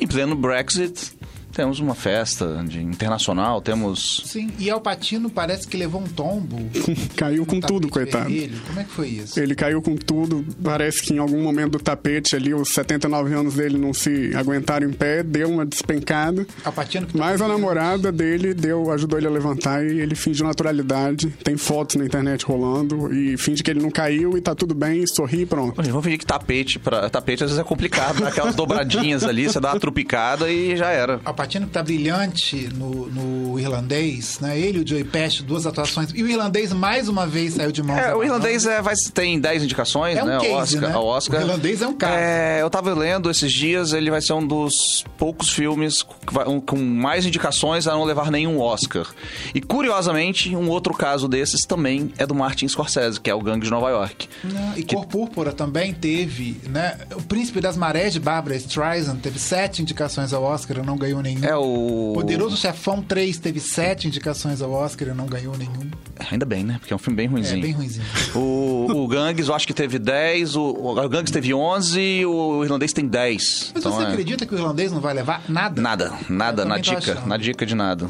Em 0.00 0.06
pleno 0.06 0.34
Brexit, 0.34 1.12
temos 1.52 1.80
uma 1.80 1.94
festa 1.94 2.64
de 2.66 2.80
internacional, 2.80 3.60
temos. 3.60 4.22
Sim, 4.24 4.50
e 4.58 4.70
Al 4.70 4.80
Pacino 4.80 5.30
parece 5.30 5.66
que 5.66 5.76
levou 5.76 6.00
um 6.00 6.06
tombo. 6.06 6.58
Caiu 7.16 7.44
com 7.44 7.60
tudo, 7.60 7.88
coitado. 7.88 8.28
vermelho. 8.28 8.60
Como 8.66 8.80
é 8.80 8.84
que 8.84 8.90
foi 8.90 9.08
isso? 9.08 9.38
Ele 9.38 9.54
caiu 9.54 9.82
com 9.82 9.96
tudo. 9.96 10.44
Parece 10.62 11.02
que 11.02 11.14
em 11.14 11.18
algum 11.18 11.42
momento 11.42 11.72
do 11.72 11.78
tapete 11.80 12.36
ali, 12.36 12.54
os 12.54 12.72
79 12.72 13.34
anos 13.34 13.54
dele 13.54 13.78
não 13.78 13.92
se 13.92 14.34
aguentaram 14.34 14.88
em 14.88 14.92
pé, 14.92 15.22
deu 15.22 15.50
uma 15.50 15.66
despencada. 15.66 16.46
Al 16.64 16.72
Pacino 16.72 17.06
que 17.06 17.12
tá 17.12 17.18
Mas 17.18 17.40
a 17.40 17.48
namorada 17.48 18.12
dele 18.12 18.54
deu, 18.54 18.90
ajudou 18.92 19.18
ele 19.18 19.26
a 19.26 19.30
levantar 19.30 19.84
e 19.84 20.00
ele 20.00 20.14
finge 20.14 20.42
naturalidade. 20.42 21.28
Tem 21.42 21.56
fotos 21.56 21.96
na 21.96 22.04
internet 22.04 22.44
rolando 22.44 23.12
e 23.12 23.36
finge 23.36 23.62
que 23.62 23.70
ele 23.70 23.80
não 23.80 23.90
caiu 23.90 24.36
e 24.36 24.40
tá 24.40 24.54
tudo 24.54 24.74
bem, 24.74 25.06
sorri 25.06 25.42
e 25.42 25.46
pronto. 25.46 25.82
Vamos 25.82 26.04
fingir 26.04 26.18
que 26.18 26.26
tapete, 26.26 26.78
pra... 26.78 27.10
tapete 27.10 27.44
às 27.44 27.50
vezes 27.50 27.60
é 27.60 27.64
complicado, 27.64 28.20
dá 28.20 28.28
aquelas 28.28 28.54
dobradinhas 28.56 29.24
ali, 29.24 29.46
você 29.46 29.60
dá 29.60 29.72
uma 29.72 29.80
trupicada 29.80 30.50
e 30.50 30.76
já 30.76 30.90
era. 30.90 31.20
Pacino 31.44 31.66
que 31.66 31.72
tá 31.72 31.82
brilhante 31.82 32.68
no, 32.74 33.06
no 33.06 33.58
irlandês, 33.58 34.40
né? 34.40 34.58
Ele 34.58 34.78
e 34.78 34.82
o 34.82 34.86
Joey 34.86 35.04
Pesci, 35.04 35.42
duas 35.42 35.66
atuações. 35.66 36.10
E 36.14 36.22
o 36.22 36.28
irlandês 36.28 36.72
mais 36.72 37.08
uma 37.08 37.26
vez 37.26 37.54
saiu 37.54 37.72
de 37.72 37.82
mãos. 37.82 37.98
É, 37.98 38.14
o 38.14 38.22
irlandês 38.22 38.66
é, 38.66 38.82
vai, 38.82 38.94
tem 39.14 39.40
10 39.40 39.64
indicações, 39.64 40.18
É 40.18 40.22
um 40.22 40.26
né? 40.26 40.38
case, 40.38 40.76
Oscar, 40.76 40.88
né? 40.90 40.94
ao 40.94 41.06
Oscar. 41.06 41.40
O 41.40 41.42
irlandês 41.44 41.82
é 41.82 41.86
um 41.86 41.94
caso. 41.94 42.14
É, 42.14 42.62
eu 42.62 42.68
tava 42.68 42.92
lendo 42.94 43.30
esses 43.30 43.52
dias, 43.52 43.92
ele 43.92 44.10
vai 44.10 44.20
ser 44.20 44.32
um 44.34 44.46
dos 44.46 45.04
poucos 45.16 45.50
filmes 45.50 46.02
que 46.02 46.60
com 46.66 46.76
mais 46.76 47.24
indicações 47.24 47.86
a 47.86 47.92
não 47.92 48.04
levar 48.04 48.30
nenhum 48.30 48.60
Oscar. 48.60 49.06
E 49.54 49.60
curiosamente, 49.60 50.54
um 50.54 50.68
outro 50.68 50.92
caso 50.92 51.26
desses 51.28 51.64
também 51.64 52.12
é 52.18 52.26
do 52.26 52.34
Martin 52.34 52.68
Scorsese, 52.68 53.20
que 53.20 53.30
é 53.30 53.34
o 53.34 53.40
Gangue 53.40 53.64
de 53.64 53.70
Nova 53.70 53.88
York. 53.90 54.28
Não, 54.44 54.76
e 54.76 54.82
Cor 54.82 55.06
Púrpura 55.06 55.52
também 55.52 55.92
teve, 55.94 56.60
né? 56.68 56.98
O 57.14 57.22
Príncipe 57.22 57.60
das 57.60 57.76
Marés 57.76 58.12
de 58.12 58.20
Barbara 58.20 58.56
Streisand 58.56 59.16
teve 59.16 59.38
sete 59.38 59.82
indicações 59.82 60.32
ao 60.32 60.42
Oscar 60.42 60.84
não 60.84 60.96
ganhou 60.96 61.22
nenhum. 61.22 61.29
É 61.42 61.56
o. 61.56 62.12
Poderoso 62.14 62.56
Chefão 62.56 63.02
3 63.02 63.38
teve 63.38 63.60
sete 63.60 64.06
indicações 64.08 64.60
ao 64.62 64.70
Oscar 64.72 65.08
e 65.08 65.12
não 65.12 65.26
ganhou 65.26 65.56
nenhum. 65.56 65.90
Ainda 66.30 66.44
bem, 66.44 66.64
né? 66.64 66.76
Porque 66.78 66.92
é 66.92 66.96
um 66.96 66.98
filme 66.98 67.16
bem 67.16 67.26
ruimzinho. 67.26 67.58
É 67.58 67.62
bem 67.62 67.72
ruimzinho. 67.72 68.06
O, 68.34 68.86
o 68.90 69.08
Gangues, 69.08 69.48
eu 69.48 69.54
acho 69.54 69.66
que 69.66 69.72
teve 69.74 69.98
10, 69.98 70.56
o, 70.56 70.62
o 70.62 71.08
Gangues 71.08 71.30
teve 71.30 71.54
11 71.54 72.00
e 72.00 72.26
o 72.26 72.64
irlandês 72.64 72.92
tem 72.92 73.06
10. 73.06 73.72
Mas 73.74 73.82
Então, 73.84 73.92
você 73.92 74.04
é. 74.04 74.08
acredita 74.08 74.44
que 74.46 74.54
o 74.54 74.58
irlandês 74.58 74.92
não 74.92 75.00
vai 75.00 75.14
levar 75.14 75.42
nada? 75.48 75.80
Nada, 75.80 76.12
nada 76.28 76.64
na 76.64 76.78
dica, 76.78 76.98
achando. 76.98 77.26
na 77.26 77.36
dica 77.36 77.64
de 77.64 77.74
nada. 77.74 78.08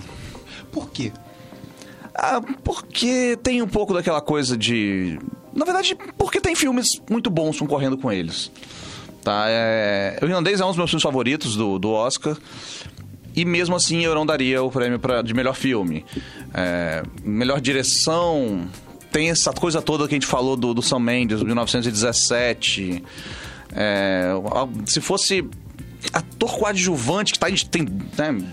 Por 0.73 0.91
quê? 0.91 1.13
Ah, 2.15 2.41
porque 2.65 3.39
tem 3.43 3.63
um 3.63 3.69
pouco 3.69 3.95
daquela 3.95 4.21
coisa 4.21 4.57
de. 4.57 5.19
Na 5.55 5.65
verdade, 5.65 5.97
porque 6.19 6.41
tem 6.41 6.55
filmes 6.55 7.01
muito 7.11 7.31
bons 7.31 7.59
concorrendo 7.59 7.97
com 7.97 8.11
eles. 8.13 8.51
Tá? 9.23 9.45
É... 9.49 10.19
O 10.23 10.25
Irlandês 10.27 10.61
é 10.61 10.65
um 10.65 10.69
dos 10.69 10.77
meus 10.77 10.91
filmes 10.91 11.03
favoritos 11.03 11.57
do, 11.57 11.79
do 11.79 11.91
Oscar. 11.91 12.37
E 13.41 13.45
mesmo 13.47 13.75
assim 13.75 14.05
eu 14.05 14.15
não 14.15 14.27
daria 14.27 14.63
o 14.63 14.71
prêmio 14.71 14.99
pra, 14.99 15.23
de 15.23 15.33
melhor 15.33 15.55
filme. 15.55 16.05
É, 16.53 17.03
melhor 17.25 17.59
direção. 17.59 18.69
Tem 19.11 19.31
essa 19.31 19.51
coisa 19.51 19.81
toda 19.81 20.07
que 20.07 20.15
a 20.15 20.17
gente 20.17 20.27
falou 20.27 20.59
do, 20.59 20.75
do 20.75 20.83
Sam 20.83 20.99
Mendes, 20.99 21.43
1917. 21.43 23.03
É, 23.73 24.33
se 24.85 25.01
fosse 25.01 25.49
ator 26.13 26.59
coadjuvante 26.59 27.33
que 27.33 27.39
tá, 27.39 27.47
tem, 27.71 27.85
né, 27.85 28.45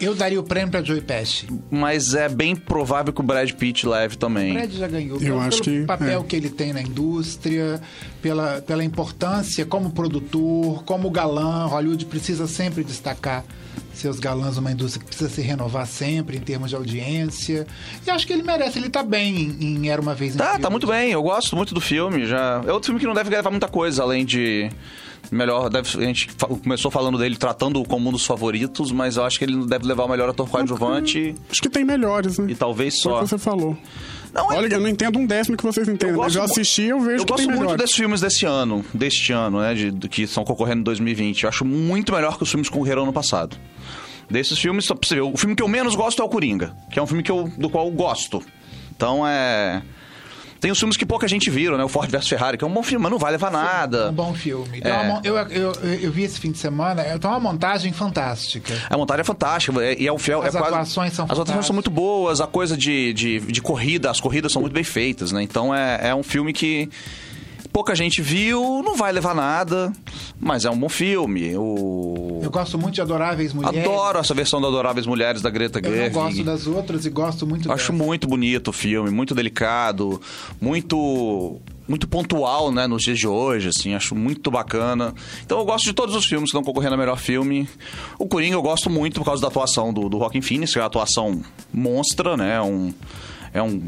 Eu 0.00 0.14
daria 0.14 0.40
o 0.40 0.42
prêmio 0.42 0.70
pra 0.70 0.82
Joey 0.82 1.00
Pesci. 1.00 1.46
mas 1.70 2.14
é 2.14 2.28
bem 2.28 2.54
provável 2.54 3.12
que 3.12 3.20
o 3.20 3.24
Brad 3.24 3.50
Pitt 3.52 3.86
leve 3.86 4.14
O 4.14 4.18
também. 4.18 4.54
Brad 4.54 4.70
já 4.72 4.88
ganhou. 4.88 5.16
Eu 5.16 5.20
pelo 5.20 5.40
acho 5.40 5.62
que, 5.62 5.84
papel 5.84 6.20
é. 6.20 6.24
que 6.24 6.36
ele 6.36 6.50
tem 6.50 6.72
na 6.72 6.82
indústria, 6.82 7.80
pela, 8.20 8.62
pela 8.62 8.84
importância 8.84 9.64
como 9.66 9.90
produtor, 9.90 10.84
como 10.84 11.10
galã. 11.10 11.66
Hollywood 11.66 12.06
precisa 12.06 12.46
sempre 12.46 12.84
destacar 12.84 13.44
seus 13.94 14.18
galãs 14.18 14.56
numa 14.56 14.72
indústria 14.72 15.00
que 15.00 15.06
precisa 15.06 15.30
se 15.30 15.42
renovar 15.42 15.86
sempre 15.86 16.36
em 16.36 16.40
termos 16.40 16.70
de 16.70 16.76
audiência. 16.76 17.66
E 18.06 18.10
acho 18.10 18.26
que 18.26 18.32
ele 18.32 18.42
merece, 18.42 18.78
ele 18.78 18.88
tá 18.88 19.02
bem 19.02 19.36
em, 19.36 19.76
em 19.76 19.88
Era 19.88 20.00
Uma 20.00 20.14
Vez 20.14 20.34
em 20.34 20.38
Tá, 20.38 20.58
tá 20.58 20.70
muito 20.70 20.86
bem. 20.86 21.12
Eu 21.12 21.22
gosto 21.22 21.54
muito 21.56 21.74
do 21.74 21.80
filme. 21.80 22.24
Já 22.26 22.62
é 22.66 22.72
outro 22.72 22.86
filme 22.86 23.00
que 23.00 23.06
não 23.06 23.14
deve 23.14 23.30
levar 23.30 23.50
muita 23.50 23.68
coisa, 23.68 24.02
além 24.02 24.24
de 24.24 24.70
melhor. 25.30 25.68
Deve, 25.70 25.88
a 25.98 26.06
gente 26.06 26.28
começou 26.62 26.90
falando 26.90 27.18
dele, 27.18 27.36
tratando 27.36 27.82
como 27.84 28.08
um 28.08 28.12
dos 28.12 28.24
favoritos, 28.26 28.90
mas 28.92 29.16
eu 29.16 29.24
acho 29.24 29.38
que 29.38 29.44
ele 29.44 29.66
deve 29.66 29.86
levar 29.86 30.04
o 30.04 30.08
melhor 30.08 30.28
ator 30.28 30.48
coadjuvante 30.48 31.34
Acho 31.50 31.62
que 31.62 31.68
tem 31.70 31.84
melhores, 31.84 32.38
né? 32.38 32.46
e 32.50 32.54
talvez 32.54 33.00
Foi 33.00 33.12
só. 33.12 33.20
que 33.22 33.28
você 33.28 33.38
falou. 33.38 33.76
Não, 34.32 34.50
é- 34.50 34.56
Olha, 34.56 34.74
eu 34.74 34.80
não 34.80 34.88
entendo 34.88 35.18
um 35.18 35.26
décimo 35.26 35.56
que 35.58 35.62
vocês 35.62 35.86
entendem, 35.88 36.16
mas 36.16 36.34
eu 36.34 36.40
mu- 36.42 36.48
assisti 36.50 36.82
eu 36.84 37.00
vejo 37.00 37.22
eu 37.22 37.26
gosto 37.26 37.44
muito 37.44 37.58
melhores. 37.60 37.80
desses 37.82 37.96
filmes 37.96 38.20
desse 38.22 38.46
ano, 38.46 38.82
deste 38.94 39.30
ano, 39.32 39.60
né, 39.60 39.74
de, 39.74 39.90
de- 39.90 40.08
que 40.08 40.22
estão 40.22 40.42
concorrendo 40.42 40.80
em 40.80 40.84
2020. 40.84 41.42
Eu 41.42 41.48
acho 41.50 41.64
muito 41.66 42.12
melhor 42.14 42.36
que 42.38 42.42
os 42.42 42.50
filmes 42.50 42.68
que 42.68 42.72
concorreram 42.72 43.02
ano 43.02 43.12
passado. 43.12 43.56
Desses 44.30 44.58
filmes, 44.58 44.86
só 44.86 44.94
pra 44.94 45.06
você 45.06 45.16
ver, 45.16 45.20
o 45.20 45.36
filme 45.36 45.54
que 45.54 45.62
eu 45.62 45.68
menos 45.68 45.94
gosto 45.94 46.22
é 46.22 46.24
o 46.24 46.28
Coringa, 46.28 46.74
que 46.90 46.98
é 46.98 47.02
um 47.02 47.06
filme 47.06 47.22
que 47.22 47.30
eu, 47.30 47.52
do 47.58 47.68
qual 47.68 47.86
eu 47.86 47.92
gosto. 47.92 48.42
Então 48.96 49.26
é. 49.26 49.82
Tem 50.62 50.70
os 50.70 50.78
filmes 50.78 50.96
que 50.96 51.04
pouca 51.04 51.26
gente 51.26 51.50
viram, 51.50 51.76
né? 51.76 51.82
O 51.82 51.88
Ford 51.88 52.08
vs 52.08 52.28
Ferrari, 52.28 52.56
que 52.56 52.62
é 52.62 52.66
um 52.66 52.72
bom 52.72 52.84
filme, 52.84 53.02
mas 53.02 53.10
não 53.10 53.18
vai 53.18 53.32
levar 53.32 53.48
É 53.48 53.50
nada. 53.50 54.08
um 54.10 54.12
bom 54.12 54.32
filme. 54.32 54.80
É. 54.80 55.08
mon- 55.08 55.20
eu, 55.24 55.36
eu, 55.36 55.72
eu 56.00 56.12
vi 56.12 56.22
esse 56.22 56.38
fim 56.38 56.52
de 56.52 56.58
semana, 56.58 57.02
é 57.02 57.16
uma 57.22 57.40
montagem 57.40 57.92
fantástica. 57.92 58.72
A 58.88 58.96
montagem 58.96 59.22
é 59.22 59.24
fantástica, 59.24 59.82
é- 59.84 59.96
e 60.00 60.06
é 60.06 60.18
fiel. 60.18 60.40
As 60.40 60.54
é 60.54 60.58
quase- 60.58 60.72
atuações 60.74 61.12
são 61.14 61.24
As 61.28 61.36
atuações 61.38 61.66
são 61.66 61.74
muito 61.74 61.90
boas, 61.90 62.40
a 62.40 62.46
coisa 62.46 62.76
de, 62.76 63.12
de, 63.12 63.40
de 63.40 63.60
corrida, 63.60 64.08
as 64.08 64.20
corridas 64.20 64.52
são 64.52 64.62
muito 64.62 64.72
bem 64.72 64.84
feitas, 64.84 65.32
né? 65.32 65.42
Então 65.42 65.74
é, 65.74 66.10
é 66.10 66.14
um 66.14 66.22
filme 66.22 66.52
que 66.52 66.88
pouca 67.72 67.94
gente 67.94 68.20
viu, 68.20 68.82
não 68.84 68.96
vai 68.96 69.10
levar 69.12 69.34
nada, 69.34 69.92
mas 70.38 70.64
é 70.64 70.70
um 70.70 70.78
bom 70.78 70.88
filme. 70.88 71.56
O... 71.56 72.40
Eu 72.42 72.50
gosto 72.50 72.78
muito 72.78 72.94
de 72.94 73.00
Adoráveis 73.00 73.52
Mulheres. 73.52 73.80
Adoro 73.88 74.18
essa 74.18 74.34
versão 74.34 74.60
do 74.60 74.66
Adoráveis 74.66 75.06
Mulheres 75.06 75.40
da 75.40 75.48
Greta 75.50 75.78
Eu 75.78 75.90
Gerwig. 75.90 76.14
gosto 76.14 76.44
das 76.44 76.66
outras 76.66 77.06
e 77.06 77.10
gosto 77.10 77.46
muito 77.46 77.72
Acho 77.72 77.92
dessa. 77.92 78.04
muito 78.04 78.28
bonito 78.28 78.68
o 78.68 78.72
filme, 78.72 79.10
muito 79.10 79.34
delicado, 79.34 80.20
muito 80.60 81.60
muito 81.88 82.06
pontual, 82.06 82.70
né, 82.70 82.86
nos 82.86 83.02
dias 83.02 83.18
de 83.18 83.26
hoje, 83.26 83.68
assim, 83.68 83.92
acho 83.94 84.14
muito 84.14 84.50
bacana. 84.50 85.12
Então 85.44 85.58
eu 85.58 85.64
gosto 85.64 85.84
de 85.84 85.92
todos 85.92 86.14
os 86.14 86.24
filmes 86.24 86.50
que 86.50 86.56
estão 86.56 86.62
concorrendo 86.62 86.94
a 86.94 86.96
melhor 86.98 87.18
filme. 87.18 87.68
O 88.18 88.26
Coringa 88.26 88.54
eu 88.54 88.62
gosto 88.62 88.88
muito 88.88 89.18
por 89.18 89.24
causa 89.24 89.42
da 89.42 89.48
atuação 89.48 89.92
do, 89.92 90.08
do 90.08 90.18
Joaquin 90.18 90.40
Phoenix, 90.40 90.72
que 90.72 90.78
é 90.78 90.82
uma 90.82 90.86
atuação 90.86 91.42
monstra, 91.72 92.36
né, 92.36 92.60
um, 92.62 92.94
é 93.52 93.62
um 93.62 93.80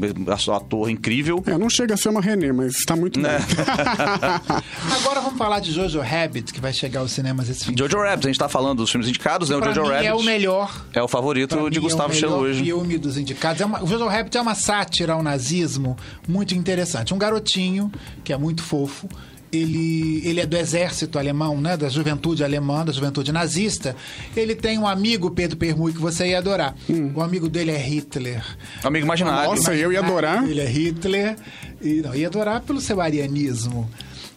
ator 0.55 0.89
incrível. 0.89 1.43
É, 1.47 1.57
não 1.57 1.69
chega 1.69 1.93
a 1.95 1.97
ser 1.97 2.09
uma 2.09 2.21
René, 2.21 2.51
mas 2.51 2.75
tá 2.85 2.95
muito 2.95 3.19
Né? 3.19 3.39
bem. 3.39 3.65
Agora 5.01 5.21
vamos 5.21 5.37
falar 5.37 5.59
de 5.59 5.71
Jojo 5.71 5.99
Rabbit, 6.01 6.53
que 6.53 6.59
vai 6.61 6.71
chegar 6.73 6.99
aos 7.01 7.11
cinemas 7.11 7.49
esse 7.49 7.65
fim 7.65 7.75
Jojo 7.77 7.97
Rabbit, 7.97 8.27
a 8.27 8.29
gente 8.29 8.39
tá 8.39 8.47
falando 8.49 8.77
dos 8.79 8.91
filmes 8.91 9.07
indicados, 9.09 9.49
né, 9.49 9.55
o 9.57 9.63
Jojo 9.63 9.81
mim 9.83 9.87
Rabbit 9.89 10.07
é 10.07 10.13
o 10.13 10.23
melhor. 10.23 10.85
é 10.93 11.01
o 11.01 11.07
favorito 11.07 11.55
Pra 11.57 11.69
de 11.69 11.79
mim, 11.79 11.83
Gustavo 11.83 12.11
é 12.13 12.15
o 12.15 12.15
melhor 12.15 12.29
Cheluge. 12.29 12.63
filme 12.63 12.97
dos 12.97 13.17
indicados. 13.17 13.61
É 13.61 13.65
uma, 13.65 13.83
o 13.83 13.87
Jojo 13.87 14.07
Rabbit 14.07 14.37
é 14.37 14.41
uma 14.41 14.55
sátira 14.55 15.13
ao 15.13 15.23
nazismo 15.23 15.97
muito 16.27 16.53
interessante. 16.55 17.13
Um 17.13 17.17
garotinho 17.17 17.91
que 18.23 18.31
é 18.33 18.37
muito 18.37 18.63
fofo. 18.63 19.07
Ele, 19.55 20.21
ele 20.25 20.39
é 20.41 20.45
do 20.45 20.57
exército 20.57 21.17
alemão, 21.17 21.59
né? 21.59 21.77
Da 21.77 21.89
juventude 21.89 22.43
alemã, 22.43 22.83
da 22.83 22.91
juventude 22.91 23.31
nazista. 23.31 23.95
Ele 24.35 24.55
tem 24.55 24.77
um 24.77 24.87
amigo, 24.87 25.31
Pedro 25.31 25.57
Permui, 25.57 25.93
que 25.93 25.99
você 25.99 26.27
ia 26.27 26.37
adorar. 26.37 26.75
O 27.13 27.21
amigo 27.21 27.47
dele 27.49 27.71
é 27.71 27.77
Hitler. 27.77 28.43
Amigo 28.83 29.05
imaginário. 29.05 29.49
Nossa, 29.49 29.73
eu 29.73 29.91
ia 29.91 29.99
adorar. 29.99 30.47
Ele 30.49 30.61
é 30.61 30.67
Hitler. 30.67 31.35
E 31.81 32.01
não, 32.01 32.15
ia 32.15 32.27
adorar 32.27 32.61
pelo 32.61 32.81
seu 32.81 32.99
arianismo. 32.99 33.89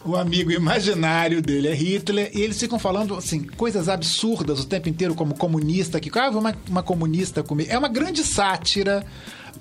O 0.05 0.15
amigo 0.15 0.51
imaginário 0.51 1.41
dele 1.41 1.67
é 1.67 1.73
Hitler. 1.73 2.31
E 2.33 2.41
eles 2.41 2.59
ficam 2.59 2.79
falando, 2.79 3.15
assim, 3.15 3.43
coisas 3.43 3.89
absurdas 3.89 4.61
o 4.61 4.65
tempo 4.65 4.87
inteiro, 4.87 5.13
como 5.13 5.35
comunista, 5.35 5.99
que 5.99 6.09
ah, 6.17 6.29
uma, 6.29 6.55
uma 6.69 6.83
comunista 6.83 7.43
comigo. 7.43 7.69
É 7.71 7.77
uma 7.77 7.89
grande 7.89 8.23
sátira 8.23 9.05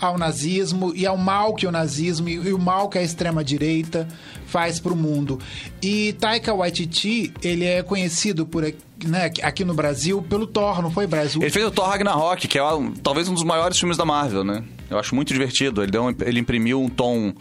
ao 0.01 0.17
nazismo 0.17 0.93
e 0.95 1.07
ao 1.07 1.17
mal 1.17 1.55
que 1.55 1.67
o 1.67 1.73
nazismo 1.73 2.29
e, 2.29 2.53
o 2.53 2.59
mal 2.59 2.89
que 2.89 2.99
a 2.99 3.03
extrema-direita 3.03 4.07
faz 4.47 4.79
para 4.79 4.93
o 4.93 4.97
mundo. 4.97 5.41
E 5.83 6.13
Taika 6.15 6.55
Waititi, 6.55 7.33
ele 7.43 7.65
é 7.65 7.83
conhecido 7.83 8.47
por 8.47 8.65
aqui, 8.65 8.79
né, 9.05 9.31
aqui 9.43 9.65
no 9.65 9.75
Brasil 9.75 10.23
pelo 10.23 10.47
Thor, 10.47 10.81
não 10.83 10.91
foi 10.91 11.07
Brasil? 11.07 11.43
Ele 11.43 11.51
fez 11.51 11.67
o 11.67 11.71
Thor 11.71 11.89
Ragnarok, 11.89 12.47
que 12.47 12.59
é 12.59 12.63
talvez 13.03 13.29
um 13.29 13.35
dos 13.35 13.45
maiores 13.45 13.79
filmes 13.79 13.97
da 13.97 14.05
Marvel, 14.05 14.45
né? 14.45 14.63
Eu 14.91 14.99
acho 14.99 15.15
muito 15.15 15.33
divertido. 15.33 15.83
Ele, 15.83 15.91
deu 15.91 16.15
ele 16.25 16.41
imprimiu 16.41 16.81
um 16.81 16.89
tom 16.89 17.33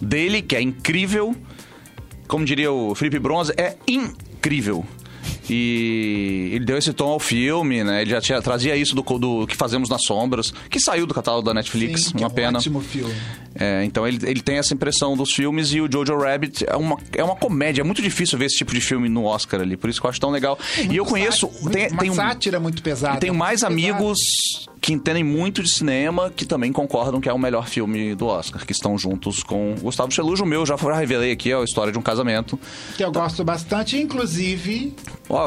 dele, 0.00 0.42
que 0.42 0.56
é 0.56 0.62
incrível. 0.62 1.36
Como 2.28 2.44
diria 2.44 2.70
o 2.70 2.94
Felipe 2.94 3.18
Bronze, 3.18 3.54
é 3.56 3.74
incrível. 3.88 4.84
E 5.50 6.50
ele 6.52 6.64
deu 6.64 6.76
esse 6.78 6.92
tom 6.92 7.08
ao 7.08 7.18
filme, 7.20 7.82
né? 7.82 8.02
Ele 8.02 8.10
já 8.10 8.20
tinha, 8.20 8.40
trazia 8.42 8.76
isso 8.76 8.94
do, 8.94 9.02
do 9.18 9.46
que 9.46 9.56
fazemos 9.56 9.88
nas 9.88 10.02
sombras, 10.04 10.52
que 10.70 10.78
saiu 10.80 11.06
do 11.06 11.14
catálogo 11.14 11.46
da 11.46 11.54
Netflix, 11.54 12.04
Sim, 12.06 12.12
uma 12.18 12.24
é 12.24 12.26
um 12.26 12.30
pena. 12.30 12.58
ótimo 12.58 12.80
filme. 12.80 13.14
É, 13.54 13.82
então 13.84 14.06
ele, 14.06 14.18
ele 14.28 14.40
tem 14.40 14.56
essa 14.58 14.72
impressão 14.72 15.16
dos 15.16 15.32
filmes 15.32 15.72
e 15.72 15.80
o 15.80 15.88
Jojo 15.90 16.16
Rabbit 16.16 16.64
é 16.68 16.76
uma, 16.76 16.96
é 17.12 17.24
uma 17.24 17.34
comédia. 17.34 17.80
É 17.80 17.84
muito 17.84 18.00
difícil 18.02 18.38
ver 18.38 18.44
esse 18.46 18.56
tipo 18.56 18.72
de 18.72 18.80
filme 18.80 19.08
no 19.08 19.24
Oscar 19.24 19.60
ali, 19.60 19.76
por 19.76 19.90
isso 19.90 20.00
que 20.00 20.06
eu 20.06 20.10
acho 20.10 20.20
tão 20.20 20.30
legal. 20.30 20.58
e 20.90 20.96
eu 20.96 21.04
conheço. 21.04 21.48
Sá- 21.62 21.70
tem, 21.70 21.88
uma 21.88 21.98
tem 22.02 22.10
um- 22.10 22.14
sátira 22.14 22.60
muito 22.60 22.82
pesada. 22.82 23.16
e 23.16 23.20
tenho 23.20 23.34
mais 23.34 23.64
amigos 23.64 24.68
que 24.80 24.92
entendem 24.92 25.24
muito 25.24 25.60
de 25.60 25.68
cinema 25.68 26.30
que 26.30 26.44
também 26.46 26.72
concordam 26.72 27.20
que 27.20 27.28
é 27.28 27.32
o 27.32 27.38
melhor 27.38 27.66
filme 27.68 28.14
do 28.14 28.26
Oscar, 28.26 28.64
que 28.64 28.70
estão 28.72 28.96
juntos 28.96 29.42
com 29.42 29.74
Gustavo 29.80 30.10
Chelujo. 30.12 30.44
O 30.44 30.46
meu 30.46 30.64
já 30.64 30.76
revelei 30.76 31.32
aqui, 31.32 31.50
é 31.50 31.56
a 31.56 31.64
história 31.64 31.92
de 31.92 31.98
um 31.98 32.02
casamento. 32.02 32.58
Que 32.96 33.02
eu 33.04 33.10
gosto 33.10 33.42
bastante, 33.44 33.96
inclusive 33.96 34.94
Ó, 35.28 35.37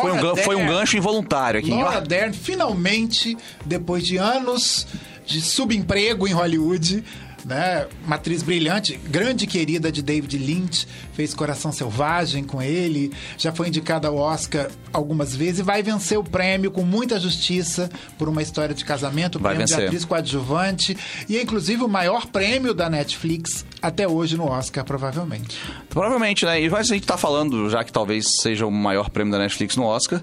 foi, 0.00 0.12
um, 0.12 0.20
gan- 0.22 0.36
foi 0.36 0.54
um 0.56 0.58
Dern. 0.58 0.72
gancho 0.74 0.96
involuntário 0.96 1.60
aqui. 1.60 1.70
Laura 1.70 2.00
Dern, 2.00 2.32
finalmente, 2.32 3.36
depois 3.64 4.06
de 4.06 4.16
anos 4.16 4.86
de 5.26 5.40
subemprego 5.40 6.26
em 6.28 6.32
Hollywood, 6.32 7.02
né? 7.44 7.86
Uma 8.06 8.16
atriz 8.16 8.42
brilhante, 8.42 8.96
grande 9.08 9.46
querida 9.46 9.90
de 9.90 10.02
David 10.02 10.36
Lynch, 10.38 10.86
fez 11.12 11.34
Coração 11.34 11.72
Selvagem 11.72 12.44
com 12.44 12.60
ele, 12.62 13.12
já 13.38 13.52
foi 13.52 13.68
indicada 13.68 14.08
ao 14.08 14.16
Oscar 14.16 14.70
algumas 14.92 15.34
vezes 15.34 15.60
e 15.60 15.62
vai 15.62 15.82
vencer 15.82 16.18
o 16.18 16.24
prêmio 16.24 16.70
com 16.70 16.82
muita 16.82 17.18
justiça 17.18 17.90
por 18.18 18.28
uma 18.28 18.42
história 18.42 18.74
de 18.74 18.84
casamento, 18.84 19.36
o 19.36 19.40
Vai 19.40 19.52
prêmio 19.54 19.66
de 19.66 19.72
vencer. 19.72 19.86
atriz 19.86 20.04
coadjuvante 20.04 20.96
e 21.28 21.36
é 21.36 21.42
inclusive 21.42 21.82
o 21.82 21.88
maior 21.88 22.26
prêmio 22.26 22.74
da 22.74 22.88
Netflix 22.90 23.64
até 23.80 24.06
hoje 24.08 24.36
no 24.36 24.48
Oscar, 24.48 24.84
provavelmente. 24.84 25.58
Provavelmente, 25.88 26.44
né? 26.44 26.60
E 26.62 26.68
mas 26.70 26.90
a 26.90 26.94
gente 26.94 27.06
tá 27.06 27.16
falando, 27.16 27.70
já 27.70 27.84
que 27.84 27.92
talvez 27.92 28.36
seja 28.40 28.66
o 28.66 28.70
maior 28.70 29.10
prêmio 29.10 29.32
da 29.32 29.38
Netflix 29.38 29.76
no 29.76 29.84
Oscar, 29.84 30.22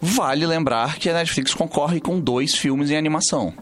vale 0.00 0.46
lembrar 0.46 0.96
que 0.96 1.08
a 1.08 1.14
Netflix 1.14 1.54
concorre 1.54 2.00
com 2.00 2.20
dois 2.20 2.54
filmes 2.54 2.90
em 2.90 2.96
animação. 2.96 3.54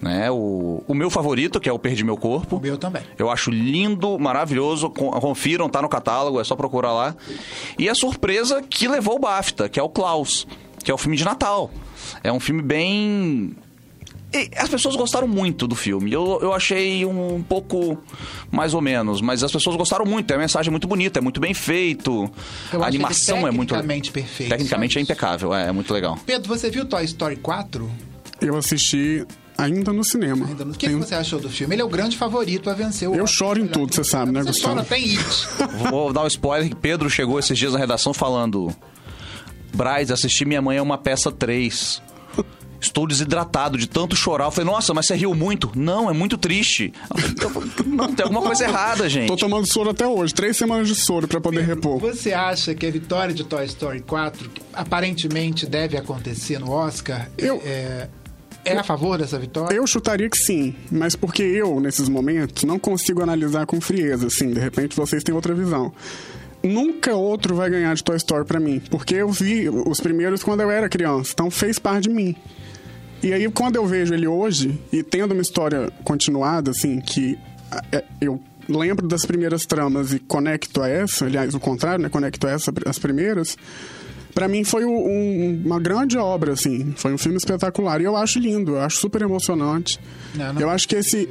Né? 0.00 0.30
O, 0.30 0.82
o 0.86 0.94
meu 0.94 1.08
favorito, 1.10 1.58
que 1.58 1.68
é 1.68 1.72
o 1.72 1.78
Perdi 1.78 2.04
Meu 2.04 2.16
Corpo. 2.16 2.56
O 2.56 2.60
meu 2.60 2.76
também. 2.76 3.02
Eu 3.18 3.30
acho 3.30 3.50
lindo, 3.50 4.18
maravilhoso. 4.18 4.90
con- 4.90 5.10
Confiram, 5.12 5.68
tá 5.68 5.80
no 5.80 5.88
catálogo, 5.88 6.40
é 6.40 6.44
só 6.44 6.54
procurar 6.54 6.92
lá. 6.92 7.16
E 7.78 7.88
a 7.88 7.94
surpresa 7.94 8.62
que 8.62 8.86
levou 8.88 9.16
o 9.16 9.18
BAFTA, 9.18 9.68
que 9.68 9.80
é 9.80 9.82
o 9.82 9.88
Klaus, 9.88 10.46
que 10.84 10.90
é 10.90 10.94
o 10.94 10.98
filme 10.98 11.16
de 11.16 11.24
Natal. 11.24 11.70
É 12.22 12.30
um 12.32 12.38
filme 12.40 12.62
bem. 12.62 13.56
E 14.34 14.50
As 14.56 14.68
pessoas 14.68 14.96
gostaram 14.96 15.26
muito 15.26 15.66
do 15.66 15.74
filme. 15.74 16.12
Eu, 16.12 16.38
eu 16.42 16.52
achei 16.52 17.04
um 17.06 17.42
pouco 17.42 17.96
mais 18.50 18.74
ou 18.74 18.82
menos, 18.82 19.20
mas 19.20 19.42
as 19.42 19.50
pessoas 19.50 19.76
gostaram 19.76 20.04
muito. 20.04 20.26
Tem 20.26 20.36
a 20.36 20.40
mensagem 20.40 20.70
muito 20.70 20.86
bonita, 20.86 21.18
é 21.20 21.22
muito 21.22 21.40
bem 21.40 21.54
feito. 21.54 22.30
Eu 22.72 22.82
a 22.82 22.86
animação 22.86 23.46
é 23.46 23.50
muito. 23.50 23.70
tecnicamente 23.70 24.10
perfeito, 24.12 24.50
Tecnicamente 24.50 24.98
é 24.98 25.02
impecável, 25.02 25.54
é, 25.54 25.68
é 25.68 25.72
muito 25.72 25.92
legal. 25.94 26.18
Pedro, 26.26 26.48
você 26.48 26.68
viu 26.70 26.84
Toy 26.84 27.04
Story 27.04 27.36
4? 27.36 27.90
Eu 28.40 28.56
assisti 28.56 29.24
ainda 29.58 29.92
no 29.92 30.04
cinema. 30.04 30.46
Ainda 30.46 30.64
não- 30.64 30.72
O 30.72 30.74
que, 30.74 30.86
que 30.86 30.92
Tem- 30.92 30.96
você 31.00 31.14
achou 31.14 31.38
do 31.40 31.48
filme? 31.48 31.74
Ele 31.74 31.82
é 31.82 31.84
o 31.84 31.88
grande 31.88 32.16
favorito 32.16 32.68
a 32.70 32.74
vencer 32.74 33.08
o 33.08 33.14
Eu 33.14 33.24
Oscar 33.24 33.36
choro 33.48 33.60
em 33.60 33.66
tudo, 33.66 33.94
você 33.94 34.04
sabe, 34.04 34.32
né, 34.32 34.40
Você 34.42 34.48
Gustavo? 34.48 34.74
chora 34.74 34.82
até 34.86 34.98
em 34.98 35.16
It. 35.16 35.46
Vou 35.90 36.12
dar 36.12 36.22
um 36.24 36.26
spoiler 36.26 36.68
que 36.68 36.74
Pedro 36.74 37.08
chegou 37.10 37.38
esses 37.38 37.56
dias 37.58 37.72
na 37.72 37.78
redação 37.78 38.12
falando: 38.14 38.74
Braz, 39.74 40.10
assisti 40.10 40.44
Minha 40.44 40.62
Mãe 40.62 40.76
é 40.78 40.82
uma 40.82 40.98
peça 40.98 41.30
3. 41.30 42.02
Estou 42.78 43.06
desidratado 43.06 43.78
de 43.78 43.86
tanto 43.86 44.14
chorar. 44.14 44.44
Eu 44.44 44.50
falei, 44.50 44.70
nossa, 44.70 44.92
mas 44.92 45.06
você 45.06 45.14
riu 45.16 45.34
muito? 45.34 45.72
Não, 45.74 46.10
é 46.10 46.12
muito 46.12 46.36
triste. 46.36 46.92
Falei, 47.08 47.66
Não, 47.86 48.12
tem 48.14 48.22
alguma 48.22 48.42
coisa 48.42 48.64
errada, 48.64 49.08
gente. 49.08 49.26
Tô 49.28 49.36
tomando 49.36 49.66
soro 49.66 49.90
até 49.90 50.06
hoje, 50.06 50.34
três 50.34 50.58
semanas 50.58 50.86
de 50.86 50.94
soro 50.94 51.26
pra 51.26 51.40
poder 51.40 51.62
repor. 51.62 51.98
Você 51.98 52.34
acha 52.34 52.74
que 52.74 52.86
a 52.86 52.90
vitória 52.90 53.34
de 53.34 53.44
Toy 53.44 53.64
Story 53.64 54.00
4, 54.02 54.50
que 54.50 54.62
aparentemente 54.74 55.64
deve 55.66 55.96
acontecer 55.96 56.58
no 56.60 56.70
Oscar, 56.70 57.30
Eu- 57.38 57.60
é, 57.64 58.08
é 58.66 58.78
a 58.78 58.82
favor 58.82 59.18
dessa 59.18 59.38
vitória? 59.38 59.74
Eu 59.74 59.86
chutaria 59.86 60.28
que 60.28 60.38
sim, 60.38 60.74
mas 60.90 61.14
porque 61.14 61.42
eu, 61.42 61.80
nesses 61.80 62.08
momentos, 62.08 62.64
não 62.64 62.78
consigo 62.78 63.22
analisar 63.22 63.66
com 63.66 63.80
frieza, 63.80 64.26
assim, 64.26 64.52
de 64.52 64.60
repente 64.60 64.96
vocês 64.96 65.22
têm 65.22 65.34
outra 65.34 65.54
visão. 65.54 65.92
nunca 66.62 67.14
outro 67.14 67.54
vai 67.54 67.70
ganhar 67.70 67.94
de 67.94 68.02
Toy 68.02 68.16
Story 68.16 68.44
pra 68.44 68.58
mim. 68.58 68.82
Porque 68.90 69.14
eu 69.14 69.28
vi 69.28 69.68
os 69.68 70.00
primeiros 70.00 70.42
quando 70.42 70.62
eu 70.62 70.70
era 70.70 70.88
criança. 70.88 71.30
Então 71.32 71.50
fez 71.50 71.78
parte 71.78 72.08
de 72.08 72.10
mim. 72.10 72.34
E 73.22 73.32
aí, 73.32 73.50
quando 73.50 73.76
eu 73.76 73.86
vejo 73.86 74.12
ele 74.12 74.26
hoje, 74.26 74.78
e 74.92 75.02
tendo 75.02 75.32
uma 75.32 75.42
história 75.42 75.90
continuada, 76.04 76.70
assim, 76.72 77.00
que 77.00 77.38
é, 77.90 78.04
eu 78.20 78.40
lembro 78.68 79.06
das 79.06 79.24
primeiras 79.24 79.64
tramas 79.64 80.12
e 80.12 80.18
conecto 80.18 80.82
a 80.82 80.88
essa, 80.88 81.24
aliás, 81.24 81.54
o 81.54 81.60
contrário, 81.60 82.02
né? 82.02 82.08
Conecto 82.08 82.46
a 82.46 82.50
essa, 82.50 82.72
as 82.84 82.98
primeiras. 82.98 83.56
Pra 84.36 84.48
mim 84.48 84.64
foi 84.64 84.84
um- 84.84 85.62
uma 85.64 85.80
grande 85.80 86.18
obra, 86.18 86.52
assim. 86.52 86.92
Foi 86.98 87.10
um 87.14 87.16
filme 87.16 87.38
espetacular. 87.38 88.02
E 88.02 88.04
eu 88.04 88.14
acho 88.14 88.38
lindo, 88.38 88.72
eu 88.72 88.80
acho 88.82 88.98
super 88.98 89.22
emocionante. 89.22 89.98
Não, 90.34 90.52
não 90.52 90.60
eu 90.60 90.68
acho 90.68 90.86
que 90.86 90.94
esse. 90.94 91.26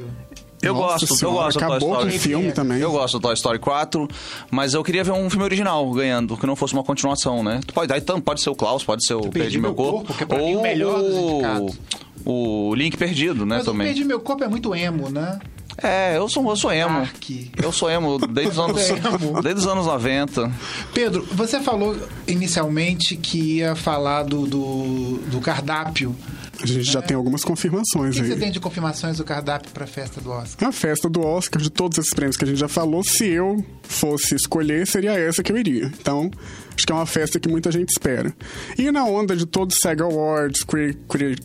Eu 0.60 0.74
Nossa 0.74 0.98
gosto, 1.06 1.12
eu 1.12 1.16
Senhora, 1.16 1.36
gosto 1.44 1.54
do 1.54 1.60
Toy 1.60 1.68
Acabou 1.76 1.88
com 1.90 1.94
o 1.94 2.08
Story. 2.08 2.18
filme 2.18 2.50
também. 2.50 2.78
Eu 2.80 2.90
gosto 2.90 3.18
do 3.18 3.22
Toy 3.22 3.34
Story 3.34 3.58
4, 3.60 4.08
mas 4.50 4.74
eu 4.74 4.82
queria 4.82 5.04
ver 5.04 5.12
um 5.12 5.30
filme 5.30 5.44
original 5.44 5.88
ganhando, 5.92 6.36
que 6.36 6.46
não 6.48 6.56
fosse 6.56 6.72
uma 6.74 6.82
continuação, 6.82 7.44
né? 7.44 7.60
Tu 7.64 7.72
Pode, 7.72 7.86
daí, 7.86 8.00
tanto 8.00 8.22
pode 8.22 8.40
ser 8.42 8.50
o 8.50 8.56
Klaus, 8.56 8.82
pode 8.82 9.06
ser 9.06 9.14
o 9.14 9.20
Perdi, 9.28 9.60
Meu 9.60 9.72
Corpo, 9.74 10.12
que 10.12 10.26
pra 10.26 10.38
mim 10.38 10.56
o 10.56 10.62
melhor 10.62 10.98
dos 11.00 11.14
indicados. 11.14 11.78
o 12.24 12.74
Link 12.74 12.96
Perdido, 12.96 13.46
né, 13.46 13.58
Mas 13.58 13.68
o 13.68 13.70
também. 13.70 13.86
Perdi 13.86 14.02
Meu 14.04 14.18
Corpo 14.18 14.42
é 14.42 14.48
muito 14.48 14.74
emo, 14.74 15.10
né? 15.10 15.38
É, 15.82 16.16
eu 16.16 16.28
sou, 16.28 16.48
eu 16.48 16.56
sou 16.56 16.72
emo. 16.72 16.98
Arque. 17.00 17.50
Eu 17.62 17.70
sou 17.70 17.90
emo 17.90 18.18
desde 18.18 18.52
os 18.52 18.58
anos, 18.58 18.80
Emo. 18.90 19.42
desde 19.42 19.60
os 19.60 19.66
anos 19.66 19.86
90. 19.86 20.50
Pedro, 20.94 21.26
você 21.32 21.60
falou 21.60 21.96
inicialmente 22.26 23.16
que 23.16 23.56
ia 23.58 23.74
falar 23.76 24.22
do, 24.22 24.46
do, 24.46 25.18
do 25.30 25.40
cardápio. 25.40 26.14
A 26.62 26.66
gente 26.66 26.84
já 26.90 27.02
tem 27.02 27.16
algumas 27.16 27.42
O 27.42 27.46
confirmações 27.46 28.14
que, 28.14 28.20
que 28.22 28.26
aí. 28.26 28.32
você 28.34 28.40
tem 28.40 28.50
de 28.50 28.58
confirmações 28.60 29.18
do 29.18 29.24
cardápio 29.24 29.70
para 29.72 29.84
a 29.84 29.86
festa 29.86 30.20
do 30.20 30.30
Oscar? 30.30 30.68
A 30.68 30.72
festa 30.72 31.08
do 31.08 31.20
Oscar, 31.20 31.60
de 31.60 31.70
todos 31.70 31.98
esses 31.98 32.12
prêmios 32.14 32.36
que 32.36 32.44
a 32.44 32.46
gente 32.46 32.58
já 32.58 32.68
falou, 32.68 33.02
se 33.04 33.26
eu 33.26 33.64
fosse 33.82 34.34
escolher, 34.34 34.86
seria 34.86 35.12
essa 35.12 35.42
que 35.42 35.52
eu 35.52 35.56
iria. 35.58 35.86
Então, 36.00 36.30
acho 36.76 36.86
que 36.86 36.92
é 36.92 36.94
uma 36.94 37.06
festa 37.06 37.38
que 37.38 37.48
muita 37.48 37.70
gente 37.70 37.90
espera. 37.90 38.34
E 38.78 38.90
na 38.90 39.04
onda 39.04 39.36
de 39.36 39.44
todos 39.46 39.76
os 39.76 39.82
SAG 39.82 40.00
Awards, 40.02 40.62
Cri- 40.64 40.94
Cri- 41.08 41.36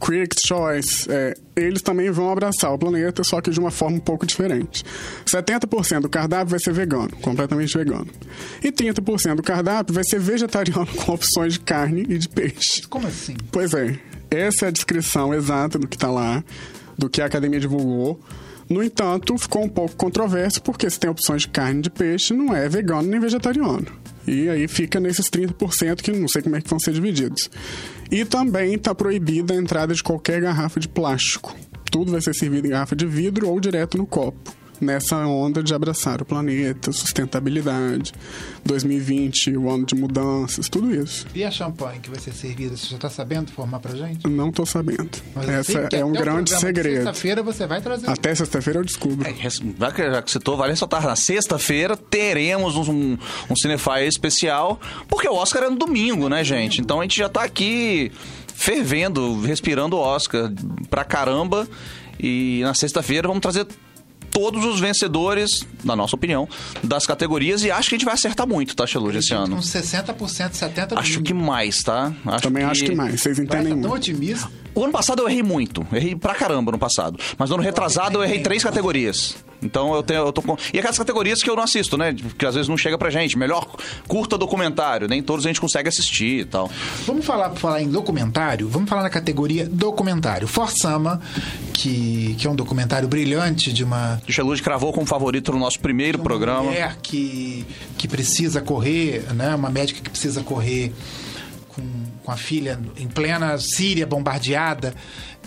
Critics' 0.00 0.42
Choice, 0.46 1.06
é, 1.10 1.34
eles 1.56 1.80
também 1.82 2.10
vão 2.10 2.30
abraçar 2.30 2.72
o 2.72 2.78
planeta, 2.78 3.22
só 3.24 3.40
que 3.40 3.50
de 3.50 3.60
uma 3.60 3.70
forma 3.70 3.96
um 3.96 4.00
pouco 4.00 4.26
diferente. 4.26 4.84
70% 5.26 6.00
do 6.00 6.08
cardápio 6.08 6.48
vai 6.50 6.60
ser 6.60 6.72
vegano, 6.72 7.10
completamente 7.22 7.76
vegano. 7.76 8.08
E 8.62 8.70
30% 8.72 9.36
do 9.36 9.42
cardápio 9.42 9.94
vai 9.94 10.04
ser 10.04 10.18
vegetariano 10.20 10.86
com 10.96 11.12
opções 11.12 11.54
de 11.54 11.60
carne 11.60 12.04
e 12.08 12.18
de 12.18 12.28
peixe. 12.28 12.82
Como 12.88 13.06
assim? 13.06 13.34
Pois 13.50 13.72
é, 13.74 13.98
essa 14.34 14.66
é 14.66 14.68
a 14.68 14.72
descrição 14.72 15.32
exata 15.34 15.78
do 15.78 15.86
que 15.86 15.96
está 15.96 16.10
lá, 16.10 16.42
do 16.96 17.08
que 17.08 17.20
a 17.20 17.26
academia 17.26 17.60
divulgou. 17.60 18.20
No 18.68 18.82
entanto, 18.82 19.36
ficou 19.36 19.64
um 19.64 19.68
pouco 19.68 19.94
controverso, 19.96 20.62
porque 20.62 20.88
se 20.88 20.98
tem 20.98 21.10
opções 21.10 21.42
de 21.42 21.48
carne 21.48 21.82
de 21.82 21.90
peixe, 21.90 22.32
não 22.32 22.54
é 22.54 22.68
vegano 22.68 23.08
nem 23.08 23.20
vegetariano. 23.20 23.86
E 24.26 24.48
aí 24.48 24.68
fica 24.68 25.00
nesses 25.00 25.28
30% 25.28 26.00
que 26.00 26.12
não 26.12 26.28
sei 26.28 26.42
como 26.42 26.56
é 26.56 26.60
que 26.60 26.70
vão 26.70 26.78
ser 26.78 26.92
divididos. 26.92 27.50
E 28.10 28.24
também 28.24 28.74
está 28.74 28.94
proibida 28.94 29.52
a 29.52 29.56
entrada 29.56 29.94
de 29.94 30.02
qualquer 30.02 30.40
garrafa 30.40 30.78
de 30.78 30.88
plástico. 30.88 31.54
Tudo 31.90 32.12
vai 32.12 32.20
ser 32.20 32.34
servido 32.34 32.66
em 32.66 32.70
garrafa 32.70 32.96
de 32.96 33.04
vidro 33.04 33.48
ou 33.48 33.60
direto 33.60 33.98
no 33.98 34.06
copo. 34.06 34.61
Nessa 34.82 35.16
onda 35.18 35.62
de 35.62 35.72
abraçar 35.72 36.20
o 36.20 36.24
planeta, 36.24 36.90
sustentabilidade, 36.90 38.12
2020, 38.64 39.56
o 39.56 39.70
ano 39.70 39.86
de 39.86 39.94
mudanças, 39.94 40.68
tudo 40.68 40.92
isso. 40.92 41.24
E 41.32 41.44
a 41.44 41.52
champanhe 41.52 42.00
que 42.00 42.10
vai 42.10 42.18
ser 42.18 42.32
servida, 42.32 42.76
você 42.76 42.88
já 42.88 42.96
está 42.96 43.08
sabendo 43.08 43.52
formar 43.52 43.78
pra 43.78 43.94
gente? 43.94 44.26
Não 44.26 44.50
tô 44.50 44.66
sabendo. 44.66 45.08
Mas 45.36 45.48
Essa 45.48 45.88
é 45.92 46.04
um 46.04 46.10
grande 46.10 46.50
segredo. 46.50 47.04
Sexta-feira 47.04 47.44
você 47.44 47.64
vai 47.64 47.80
trazer. 47.80 48.10
Até 48.10 48.34
sexta-feira 48.34 48.80
eu 48.80 48.84
descubro. 48.84 49.24
É, 49.24 49.32
Já 49.32 50.20
que, 50.20 50.30
citou, 50.32 50.56
vale 50.56 50.72
ressaltar, 50.72 51.06
na 51.06 51.14
sexta-feira 51.14 51.96
teremos 51.96 52.74
um, 52.74 53.16
um 53.48 53.54
Cinefire 53.54 54.08
especial, 54.08 54.80
porque 55.08 55.28
o 55.28 55.34
Oscar 55.36 55.62
é 55.62 55.70
no 55.70 55.76
domingo, 55.76 56.28
né, 56.28 56.42
gente? 56.42 56.80
Então 56.80 56.98
a 56.98 57.04
gente 57.04 57.16
já 57.16 57.28
tá 57.28 57.44
aqui 57.44 58.10
fervendo, 58.52 59.40
respirando 59.42 59.96
o 59.96 60.00
Oscar 60.00 60.52
pra 60.90 61.04
caramba. 61.04 61.68
E 62.18 62.60
na 62.64 62.74
sexta-feira 62.74 63.28
vamos 63.28 63.40
trazer 63.42 63.66
todos 64.32 64.64
os 64.64 64.80
vencedores, 64.80 65.66
na 65.84 65.94
nossa 65.94 66.16
opinião, 66.16 66.48
das 66.82 67.06
categorias. 67.06 67.62
E 67.62 67.70
acho 67.70 67.88
que 67.88 67.94
a 67.94 67.98
gente 67.98 68.04
vai 68.04 68.14
acertar 68.14 68.48
muito, 68.48 68.74
tá, 68.74 68.86
Xeluja, 68.86 69.18
esse 69.18 69.34
ano. 69.34 69.56
Uns 69.56 69.70
60%, 69.70 70.14
70% 70.16 70.96
Acho 70.96 71.22
que 71.22 71.34
mais, 71.34 71.82
tá? 71.82 72.12
Acho 72.26 72.42
Também 72.42 72.64
acho 72.64 72.84
que 72.84 72.94
mais. 72.94 73.20
Vocês 73.20 73.38
entendem 73.38 73.60
estar 73.60 73.70
tão 73.70 73.90
muito. 73.90 73.94
otimista. 73.94 74.50
O 74.74 74.82
ano 74.84 74.92
passado 74.92 75.22
eu 75.22 75.28
errei 75.28 75.42
muito. 75.42 75.86
Errei 75.92 76.16
pra 76.16 76.34
caramba 76.34 76.72
no 76.72 76.78
passado. 76.78 77.18
Mas 77.36 77.50
no 77.50 77.56
ano 77.56 77.62
retrasado 77.64 78.18
eu 78.18 78.24
errei 78.24 78.40
três 78.40 78.62
categorias. 78.64 79.36
Então 79.62 79.94
eu 79.94 80.02
tenho. 80.02 80.26
Eu 80.26 80.32
tô 80.32 80.42
com... 80.42 80.56
E 80.72 80.78
aquelas 80.78 80.98
categorias 80.98 81.42
que 81.42 81.48
eu 81.48 81.56
não 81.56 81.62
assisto, 81.62 81.96
né? 81.96 82.14
Que 82.36 82.46
às 82.46 82.54
vezes 82.54 82.68
não 82.68 82.76
chega 82.76 82.98
pra 82.98 83.10
gente. 83.10 83.38
Melhor 83.38 83.66
curta 84.08 84.36
documentário. 84.36 85.08
Nem 85.08 85.22
todos 85.22 85.44
a 85.46 85.48
gente 85.48 85.60
consegue 85.60 85.88
assistir 85.88 86.40
e 86.40 86.44
tal. 86.44 86.70
Vamos 87.06 87.24
falar, 87.24 87.50
falar 87.50 87.82
em 87.82 87.88
documentário, 87.88 88.68
vamos 88.68 88.88
falar 88.88 89.02
na 89.02 89.10
categoria 89.10 89.68
documentário. 89.68 90.48
Forsama, 90.48 91.20
que, 91.72 92.34
que 92.38 92.46
é 92.46 92.50
um 92.50 92.54
documentário 92.56 93.08
brilhante 93.08 93.72
de 93.72 93.84
uma 93.84 94.20
O 94.28 94.32
Xelude 94.32 94.62
cravou 94.62 94.92
como 94.92 95.06
favorito 95.06 95.52
no 95.52 95.58
nosso 95.58 95.78
primeiro 95.80 96.18
uma 96.18 96.24
programa. 96.24 96.62
mulher 96.64 96.96
que, 97.02 97.66
que 97.96 98.08
precisa 98.08 98.60
correr, 98.60 99.24
né? 99.34 99.54
Uma 99.54 99.70
médica 99.70 100.00
que 100.00 100.10
precisa 100.10 100.42
correr 100.42 100.92
com, 102.24 102.30
a 102.30 102.36
filha 102.36 102.78
em 102.96 103.08
plena 103.08 103.56
Síria 103.58 104.06
bombardeada. 104.06 104.94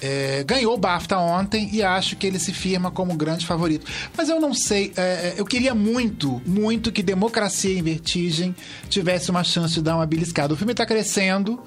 É, 0.01 0.43
ganhou 0.45 0.73
o 0.73 0.77
BAFTA 0.77 1.17
ontem 1.17 1.69
e 1.71 1.81
acho 1.81 2.15
que 2.17 2.27
ele 2.27 2.37
se 2.37 2.51
firma 2.51 2.91
como 2.91 3.15
grande 3.15 3.45
favorito. 3.45 3.85
Mas 4.15 4.29
eu 4.29 4.39
não 4.39 4.53
sei, 4.53 4.91
é, 4.97 5.35
eu 5.37 5.45
queria 5.45 5.73
muito, 5.73 6.41
muito 6.45 6.91
que 6.91 7.01
Democracia 7.01 7.77
em 7.77 7.81
Vertigem 7.81 8.55
tivesse 8.89 9.31
uma 9.31 9.43
chance 9.43 9.75
de 9.75 9.81
dar 9.81 9.95
uma 9.95 10.05
beliscada. 10.05 10.53
O 10.53 10.57
filme 10.57 10.73
está 10.73 10.85
crescendo, 10.85 11.61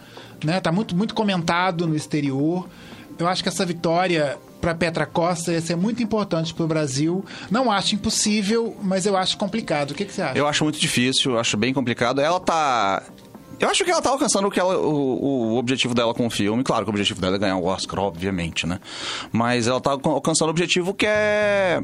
né? 0.45 0.61
Tá 0.61 0.71
muito, 0.71 0.95
muito 0.95 1.15
comentado 1.15 1.87
no 1.87 1.97
exterior. 1.97 2.69
Eu 3.19 3.27
acho 3.27 3.43
que 3.43 3.49
essa 3.49 3.67
vitória 3.67 4.39
para 4.61 4.75
Petra 4.75 5.07
Costa 5.07 5.53
ia 5.53 5.61
ser 5.61 5.77
muito 5.77 6.03
importante 6.03 6.53
para 6.53 6.65
o 6.65 6.69
Brasil. 6.69 7.25
Não 7.51 7.71
acho 7.71 7.95
impossível, 7.95 8.77
mas 8.83 9.07
eu 9.07 9.17
acho 9.17 9.37
complicado. 9.37 9.93
O 9.93 9.95
que, 9.95 10.05
que 10.05 10.13
você 10.13 10.23
acha? 10.23 10.39
Eu 10.39 10.47
acho 10.47 10.65
muito 10.65 10.79
difícil, 10.79 11.39
acho 11.39 11.57
bem 11.57 11.73
complicado. 11.73 12.21
Ela 12.21 12.41
tá. 12.41 13.03
Eu 13.61 13.69
acho 13.69 13.85
que 13.85 13.91
ela 13.91 14.01
tá 14.01 14.11
alcançando 14.11 14.47
o, 14.47 14.51
que 14.51 14.61
ela, 14.61 14.79
o, 14.79 15.55
o 15.55 15.57
objetivo 15.57 15.95
dela 15.95 16.15
com 16.15 16.27
o 16.27 16.31
filme. 16.31 16.63
Claro 16.63 16.85
que 16.85 16.91
o 16.91 16.93
objetivo 16.93 17.21
dela 17.21 17.37
é 17.37 17.39
ganhar 17.39 17.57
o 17.57 17.65
Oscar, 17.65 18.01
obviamente, 18.01 18.67
né? 18.67 18.79
Mas 19.33 19.67
ela 19.67 19.81
tá 19.81 19.91
alcançando 19.91 20.49
o 20.49 20.51
objetivo 20.51 20.95
que 20.95 21.07
é 21.07 21.83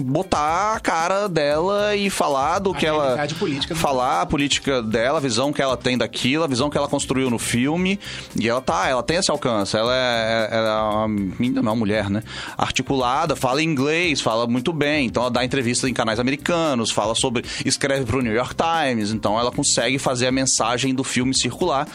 botar 0.00 0.74
a 0.74 0.80
cara 0.80 1.28
dela 1.28 1.94
e 1.94 2.10
falar 2.10 2.58
do 2.58 2.74
que 2.74 2.86
ela 2.86 3.16
política 3.38 3.74
do 3.74 3.80
falar 3.80 4.22
a 4.22 4.26
política 4.26 4.82
dela, 4.82 5.18
a 5.18 5.20
visão 5.20 5.52
que 5.52 5.60
ela 5.60 5.76
tem 5.76 5.96
daquilo, 5.96 6.44
a 6.44 6.46
visão 6.46 6.70
que 6.70 6.76
ela 6.76 6.88
construiu 6.88 7.30
no 7.30 7.38
filme, 7.38 7.98
e 8.38 8.48
ela 8.48 8.60
tá, 8.60 8.88
ela 8.88 9.02
tem 9.02 9.18
esse 9.18 9.30
alcance. 9.30 9.76
Ela 9.76 9.94
é, 9.94 10.48
ela 10.50 10.68
é 10.68 10.96
uma 10.96 11.08
menina, 11.08 11.62
não, 11.62 11.72
uma 11.72 11.76
mulher, 11.76 12.08
né? 12.10 12.22
Articulada, 12.56 13.36
fala 13.36 13.62
inglês, 13.62 14.20
fala 14.20 14.46
muito 14.46 14.72
bem, 14.72 15.06
então 15.06 15.22
ela 15.22 15.30
dá 15.30 15.44
entrevista 15.44 15.88
em 15.88 15.94
canais 15.94 16.18
americanos, 16.18 16.90
fala 16.90 17.14
sobre, 17.14 17.44
escreve 17.64 18.04
pro 18.04 18.22
New 18.22 18.34
York 18.34 18.54
Times, 18.54 19.10
então 19.12 19.38
ela 19.38 19.50
consegue 19.50 19.98
fazer 19.98 20.26
a 20.26 20.32
mensagem 20.32 20.94
do 20.94 21.04
filme 21.04 21.34
circular. 21.34 21.86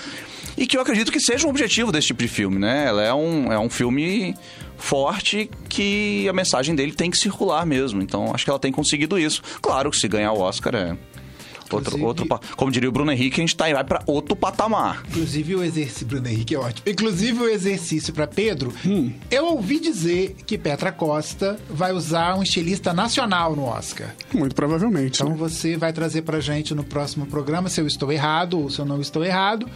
E 0.57 0.65
que 0.65 0.77
eu 0.77 0.81
acredito 0.81 1.11
que 1.11 1.19
seja 1.19 1.45
um 1.45 1.49
objetivo 1.49 1.91
desse 1.91 2.07
tipo 2.07 2.21
de 2.21 2.29
filme, 2.29 2.57
né? 2.57 2.85
Ela 2.87 3.03
é 3.03 3.13
um, 3.13 3.51
é 3.51 3.59
um 3.59 3.69
filme 3.69 4.33
forte 4.77 5.49
que 5.69 6.27
a 6.29 6.33
mensagem 6.33 6.75
dele 6.75 6.91
tem 6.93 7.09
que 7.11 7.17
circular 7.17 7.65
mesmo. 7.65 8.01
Então, 8.01 8.31
acho 8.33 8.43
que 8.43 8.49
ela 8.49 8.59
tem 8.59 8.71
conseguido 8.71 9.17
isso. 9.19 9.41
Claro 9.61 9.91
que 9.91 9.97
se 9.97 10.07
ganhar 10.07 10.31
o 10.33 10.39
Oscar 10.39 10.75
é 10.75 10.97
outro, 11.71 11.97
Inclusive- 11.97 12.03
outro 12.05 12.39
como 12.55 12.71
diria 12.71 12.87
o 12.87 12.91
Bruno 12.91 13.11
Henrique, 13.11 13.41
a 13.41 13.43
gente 13.43 13.55
tá, 13.55 13.71
vai 13.71 13.83
para 13.83 14.03
outro 14.05 14.35
patamar. 14.35 15.03
Inclusive 15.09 15.55
o 15.55 15.63
exercício, 15.63 16.05
Bruno 16.05 16.27
Henrique 16.27 16.55
é 16.55 16.59
ótimo. 16.59 16.87
Inclusive 16.87 17.39
o 17.39 17.49
exercício 17.49 18.13
para 18.13 18.27
Pedro, 18.27 18.73
eu 19.31 19.45
ouvi 19.47 19.79
dizer 19.79 20.35
que 20.45 20.57
Petra 20.57 20.91
Costa 20.91 21.59
vai 21.69 21.91
usar 21.91 22.37
um 22.37 22.43
estilista 22.43 22.93
nacional 22.93 23.55
no 23.55 23.63
Oscar. 23.65 24.13
Muito 24.33 24.55
provavelmente. 24.55 25.21
Então 25.21 25.29
né? 25.29 25.35
você 25.37 25.75
vai 25.75 25.91
trazer 25.91 26.21
pra 26.21 26.39
gente 26.39 26.73
no 26.75 26.83
próximo 26.83 27.25
programa 27.25 27.69
se 27.69 27.81
eu 27.81 27.87
estou 27.87 28.11
errado 28.11 28.59
ou 28.59 28.69
se 28.69 28.79
eu 28.79 28.85
não 28.85 29.01
estou 29.01 29.23
errado. 29.23 29.67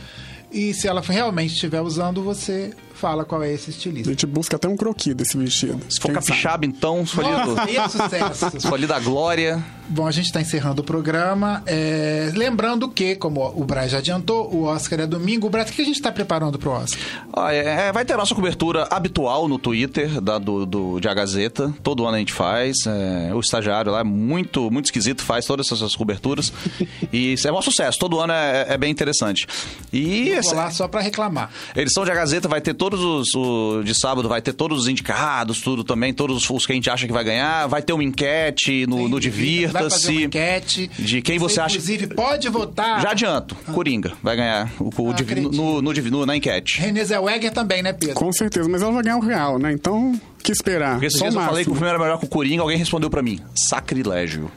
E 0.51 0.73
se 0.73 0.87
ela 0.87 1.01
realmente 1.01 1.53
estiver 1.53 1.81
usando, 1.81 2.23
você 2.23 2.71
fala 2.99 3.23
qual 3.25 3.41
é 3.43 3.51
esse 3.53 3.69
A 3.69 3.73
estilista. 3.73 4.09
gente 4.09 4.25
busca 4.25 4.55
até 4.57 4.67
um 4.67 4.75
croquis 4.75 5.15
desse 5.15 5.37
vestido. 5.37 5.79
Se 5.89 5.99
for 5.99 6.11
capixaba, 6.11 6.65
então, 6.65 7.05
se 7.05 7.15
for 7.15 7.25
ali 7.25 7.43
do- 7.45 7.55
Nossa, 7.55 7.71
e 7.71 7.89
sucesso! 7.89 8.51
se 8.59 8.67
for 8.67 8.75
ali 8.75 8.85
da 8.87 8.99
Glória. 8.99 9.63
Bom, 9.91 10.05
a 10.05 10.11
gente 10.11 10.25
está 10.25 10.39
encerrando 10.39 10.81
o 10.81 10.85
programa. 10.85 11.63
É, 11.65 12.31
lembrando 12.35 12.87
que, 12.89 13.15
como 13.15 13.43
o 13.55 13.63
Braz 13.63 13.91
já 13.91 13.97
adiantou, 13.97 14.53
o 14.53 14.63
Oscar 14.65 14.99
é 14.99 15.07
domingo. 15.07 15.49
Braz, 15.49 15.69
o 15.71 15.73
que 15.73 15.81
a 15.81 15.85
gente 15.85 15.95
está 15.95 16.11
preparando 16.11 16.59
pro 16.59 16.69
Oscar? 16.69 16.99
Ó, 17.33 17.49
é, 17.49 17.87
é, 17.87 17.91
vai 17.91 18.05
ter 18.05 18.13
a 18.13 18.17
nossa 18.17 18.35
cobertura 18.35 18.87
habitual 18.91 19.47
no 19.47 19.57
Twitter 19.57 20.21
da, 20.21 20.37
do, 20.37 20.63
do, 20.65 20.99
de 20.99 21.07
A 21.07 21.13
Gazeta. 21.15 21.73
Todo 21.81 22.05
ano 22.05 22.17
a 22.17 22.19
gente 22.19 22.33
faz. 22.33 22.77
é, 22.85 23.33
o 23.33 23.39
estagiário 23.39 23.91
lá 23.91 24.01
é 24.01 24.03
muito, 24.03 24.69
muito 24.69 24.85
esquisito, 24.85 25.23
faz 25.23 25.45
todas 25.47 25.71
essas 25.71 25.95
coberturas. 25.95 26.53
e 27.11 27.33
é 27.43 27.51
um 27.51 27.61
sucesso. 27.61 27.97
Todo 27.97 28.19
ano 28.19 28.33
é, 28.33 28.67
é 28.69 28.77
bem 28.77 28.91
interessante. 28.91 29.47
E 29.91 30.25
Vou 30.29 30.33
essa- 30.37 30.55
lá 30.55 30.69
só 30.69 30.87
para 30.87 31.01
reclamar. 31.01 31.49
a 31.75 31.79
edição 31.81 32.05
de 32.05 32.11
A 32.11 32.15
Gazeta 32.15 32.47
vai 32.47 32.61
ter 32.61 32.75
todo 32.75 32.88
todos 32.89 33.03
os. 33.03 33.27
O, 33.35 33.83
de 33.83 33.93
sábado 33.93 34.27
vai 34.27 34.41
ter 34.41 34.53
todos 34.53 34.79
os 34.79 34.87
indicados, 34.87 35.61
tudo 35.61 35.83
também, 35.83 36.13
todos 36.13 36.49
os 36.49 36.65
que 36.65 36.71
a 36.71 36.75
gente 36.75 36.89
acha 36.89 37.05
que 37.07 37.13
vai 37.13 37.23
ganhar. 37.23 37.67
Vai 37.67 37.81
ter 37.81 37.93
uma 37.93 38.03
enquete 38.03 38.85
no, 38.87 39.07
no 39.07 39.09
Vai 39.09 39.09
fazer 39.09 39.09
uma 39.09 39.19
Divirta-se. 39.19 40.23
enquete. 40.23 40.91
De 40.97 41.21
quem 41.21 41.37
você 41.37 41.59
acha- 41.59 41.75
Inclusive, 41.75 42.07
pode 42.07 42.49
votar. 42.49 43.01
Já 43.01 43.11
adianto, 43.11 43.55
Coringa 43.73 44.13
vai 44.23 44.35
ganhar 44.35 44.71
o, 44.79 44.85
o 44.85 45.11
Ah, 45.11 45.15
no, 45.51 45.81
no, 45.81 45.91
no- 45.91 46.25
na 46.25 46.35
enquete. 46.35 46.79
Renê 46.79 47.03
Zellweger 47.05 47.51
também, 47.51 47.81
né, 47.83 47.93
Pedro? 47.93 48.15
Com 48.15 48.31
certeza, 48.31 48.67
mas 48.69 48.81
ela 48.81 48.91
vai 48.91 49.03
ganhar 49.03 49.17
o 49.17 49.21
real, 49.21 49.59
né? 49.59 49.71
Então, 49.71 50.13
o 50.13 50.43
que 50.43 50.51
esperar? 50.51 50.93
Porque 50.93 51.07
esses 51.07 51.19
dias 51.19 51.33
eu 51.35 51.41
falei 51.41 51.63
que 51.63 51.69
o 51.71 51.73
filme 51.75 51.89
era 51.89 51.99
melhor 51.99 52.17
que 52.19 52.25
o 52.25 52.29
Coringa, 52.29 52.61
alguém 52.61 52.77
respondeu 52.77 53.09
pra 53.09 53.21
mim: 53.21 53.39
sacrilégio. 53.55 54.51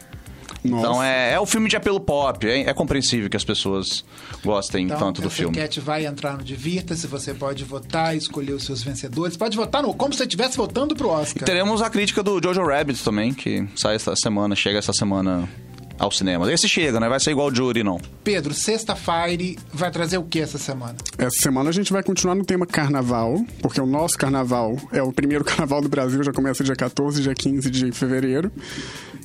Então 0.64 1.02
é, 1.02 1.32
é 1.32 1.40
o 1.40 1.46
filme 1.46 1.68
de 1.68 1.76
apelo 1.76 2.00
pop, 2.00 2.46
é, 2.46 2.60
é 2.60 2.74
compreensível 2.74 3.28
que 3.28 3.36
as 3.36 3.44
pessoas 3.44 4.04
gostem 4.44 4.84
Então, 4.86 4.98
tanto 4.98 5.22
do 5.22 5.30
filme. 5.30 5.56
enquete 5.56 5.80
vai 5.80 6.06
entrar 6.06 6.36
no 6.36 6.44
Divirta-se, 6.44 7.06
você 7.06 7.34
pode 7.34 7.64
votar, 7.64 8.16
escolher 8.16 8.52
os 8.52 8.64
seus 8.64 8.82
vencedores. 8.82 9.36
Pode 9.36 9.56
votar 9.56 9.82
no, 9.82 9.92
como 9.94 10.12
se 10.12 10.18
você 10.18 10.24
estivesse 10.24 10.56
votando 10.56 10.94
pro 10.94 11.08
Oscar. 11.08 11.44
Teremos 11.44 11.82
a 11.82 11.90
crítica 11.90 12.22
do 12.22 12.40
Jojo 12.42 12.62
Rabbit 12.64 13.02
também, 13.02 13.32
que 13.32 13.66
sai 13.74 13.96
essa 13.96 14.14
semana, 14.16 14.54
chega 14.54 14.78
essa 14.78 14.92
semana 14.92 15.48
ao 16.02 16.10
cinema. 16.10 16.52
Esse 16.52 16.68
chega, 16.68 16.98
né? 16.98 17.08
Vai 17.08 17.20
ser 17.20 17.30
igual 17.30 17.46
o 17.48 17.54
Jury, 17.54 17.84
não. 17.84 18.00
Pedro, 18.24 18.52
sexta-feira 18.52 19.54
vai 19.72 19.90
trazer 19.90 20.18
o 20.18 20.24
que 20.24 20.40
essa 20.40 20.58
semana? 20.58 20.96
Essa 21.16 21.40
semana 21.40 21.70
a 21.70 21.72
gente 21.72 21.92
vai 21.92 22.02
continuar 22.02 22.34
no 22.34 22.44
tema 22.44 22.66
carnaval, 22.66 23.36
porque 23.60 23.80
o 23.80 23.86
nosso 23.86 24.18
carnaval 24.18 24.76
é 24.90 25.00
o 25.02 25.12
primeiro 25.12 25.44
carnaval 25.46 25.80
do 25.80 25.88
Brasil, 25.88 26.22
já 26.24 26.32
começa 26.32 26.64
dia 26.64 26.74
14, 26.74 27.22
dia 27.22 27.34
15 27.34 27.70
de 27.70 27.92
fevereiro. 27.92 28.50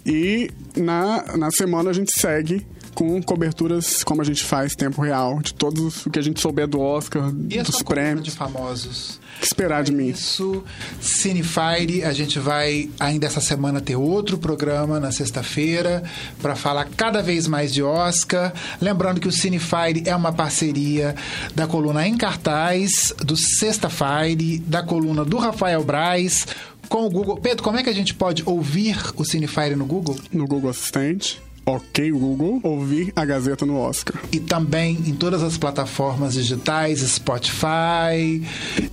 E 0.06 0.52
na, 0.76 1.36
na 1.36 1.52
semana 1.52 1.90
a 1.90 1.94
gente 1.94 2.12
segue 2.18 2.66
com 2.94 3.22
coberturas 3.22 4.04
como 4.04 4.22
a 4.22 4.24
gente 4.26 4.44
faz 4.44 4.76
tempo 4.76 5.02
real, 5.02 5.40
de 5.42 5.54
todos 5.54 6.06
o 6.06 6.10
que 6.12 6.20
a 6.20 6.22
gente 6.22 6.40
souber 6.40 6.68
do 6.68 6.80
Oscar, 6.80 7.32
E 7.50 7.62
dos 7.62 7.82
prêmios. 7.82 8.24
de 8.24 8.32
famosos? 8.32 9.20
Esperar 9.42 9.84
de 9.84 9.92
É 9.92 9.96
mim? 9.96 10.10
Isso, 10.10 10.64
Cinefire, 11.00 12.04
a 12.04 12.14
gente 12.14 12.40
vai 12.40 12.90
ainda 13.00 13.28
essa 13.28 13.42
semana 13.42 13.80
ter 13.80 13.96
outro 13.96 14.38
programa 14.38 15.00
na 15.00 15.12
sexta-feira 15.12 16.04
para 16.42 16.56
falar 16.56 16.88
cada 16.96 17.22
vez 17.22 17.48
mais 17.48 17.74
de 17.74 17.84
Oscar. 17.84 18.54
Lembrando 18.82 19.20
que 19.20 19.28
o 19.28 19.32
Cinefire 19.32 20.04
é 20.06 20.16
uma 20.16 20.34
parceria 20.34 21.16
da 21.56 21.68
coluna 21.68 22.08
em 22.08 22.18
cartaz, 22.18 23.14
do 23.18 23.36
Sexta-Fire, 23.36 24.60
da 24.60 24.82
coluna 24.82 25.24
do 25.24 25.38
Rafael 25.38 25.84
Braz 25.84 26.48
com 26.88 27.06
o 27.06 27.10
Google. 27.10 27.38
Pedro, 27.38 27.64
como 27.64 27.78
é 27.78 27.84
que 27.84 27.90
a 27.90 27.94
gente 27.94 28.14
pode 28.14 28.44
ouvir 28.46 28.98
o 29.16 29.26
Cinefire 29.26 29.76
no 29.76 29.86
Google? 29.86 30.18
No 30.32 30.48
Google 30.48 30.70
Assistente, 30.70 31.42
ok 31.68 32.12
Google, 32.12 32.62
ouvir 32.64 33.12
a 33.14 33.26
Gazeta 33.26 33.66
no 33.66 33.78
Oscar. 33.78 34.22
E 34.32 34.40
também 34.40 34.96
em 35.06 35.14
todas 35.14 35.44
as 35.44 35.58
plataformas 35.58 36.34
digitais, 36.34 37.02
Spotify 37.02 38.42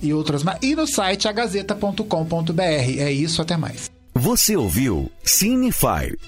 e 0.01 0.13
outras 0.13 0.43
mais. 0.43 0.59
E 0.61 0.75
no 0.75 0.85
site 0.85 1.27
agazeta.com.br. 1.27 2.61
É 2.61 3.11
isso, 3.11 3.41
até 3.41 3.55
mais. 3.55 3.89
Você 4.13 4.57
ouviu 4.57 5.09
Cinefire. 5.23 6.19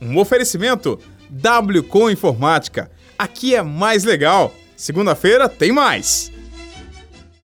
Um 0.00 0.18
oferecimento 0.18 0.98
W 1.30 1.82
com 1.82 2.10
Informática. 2.10 2.90
Aqui 3.18 3.54
é 3.54 3.62
mais 3.62 4.02
legal. 4.02 4.52
Segunda-feira 4.76 5.48
tem 5.48 5.70
mais. 5.70 6.31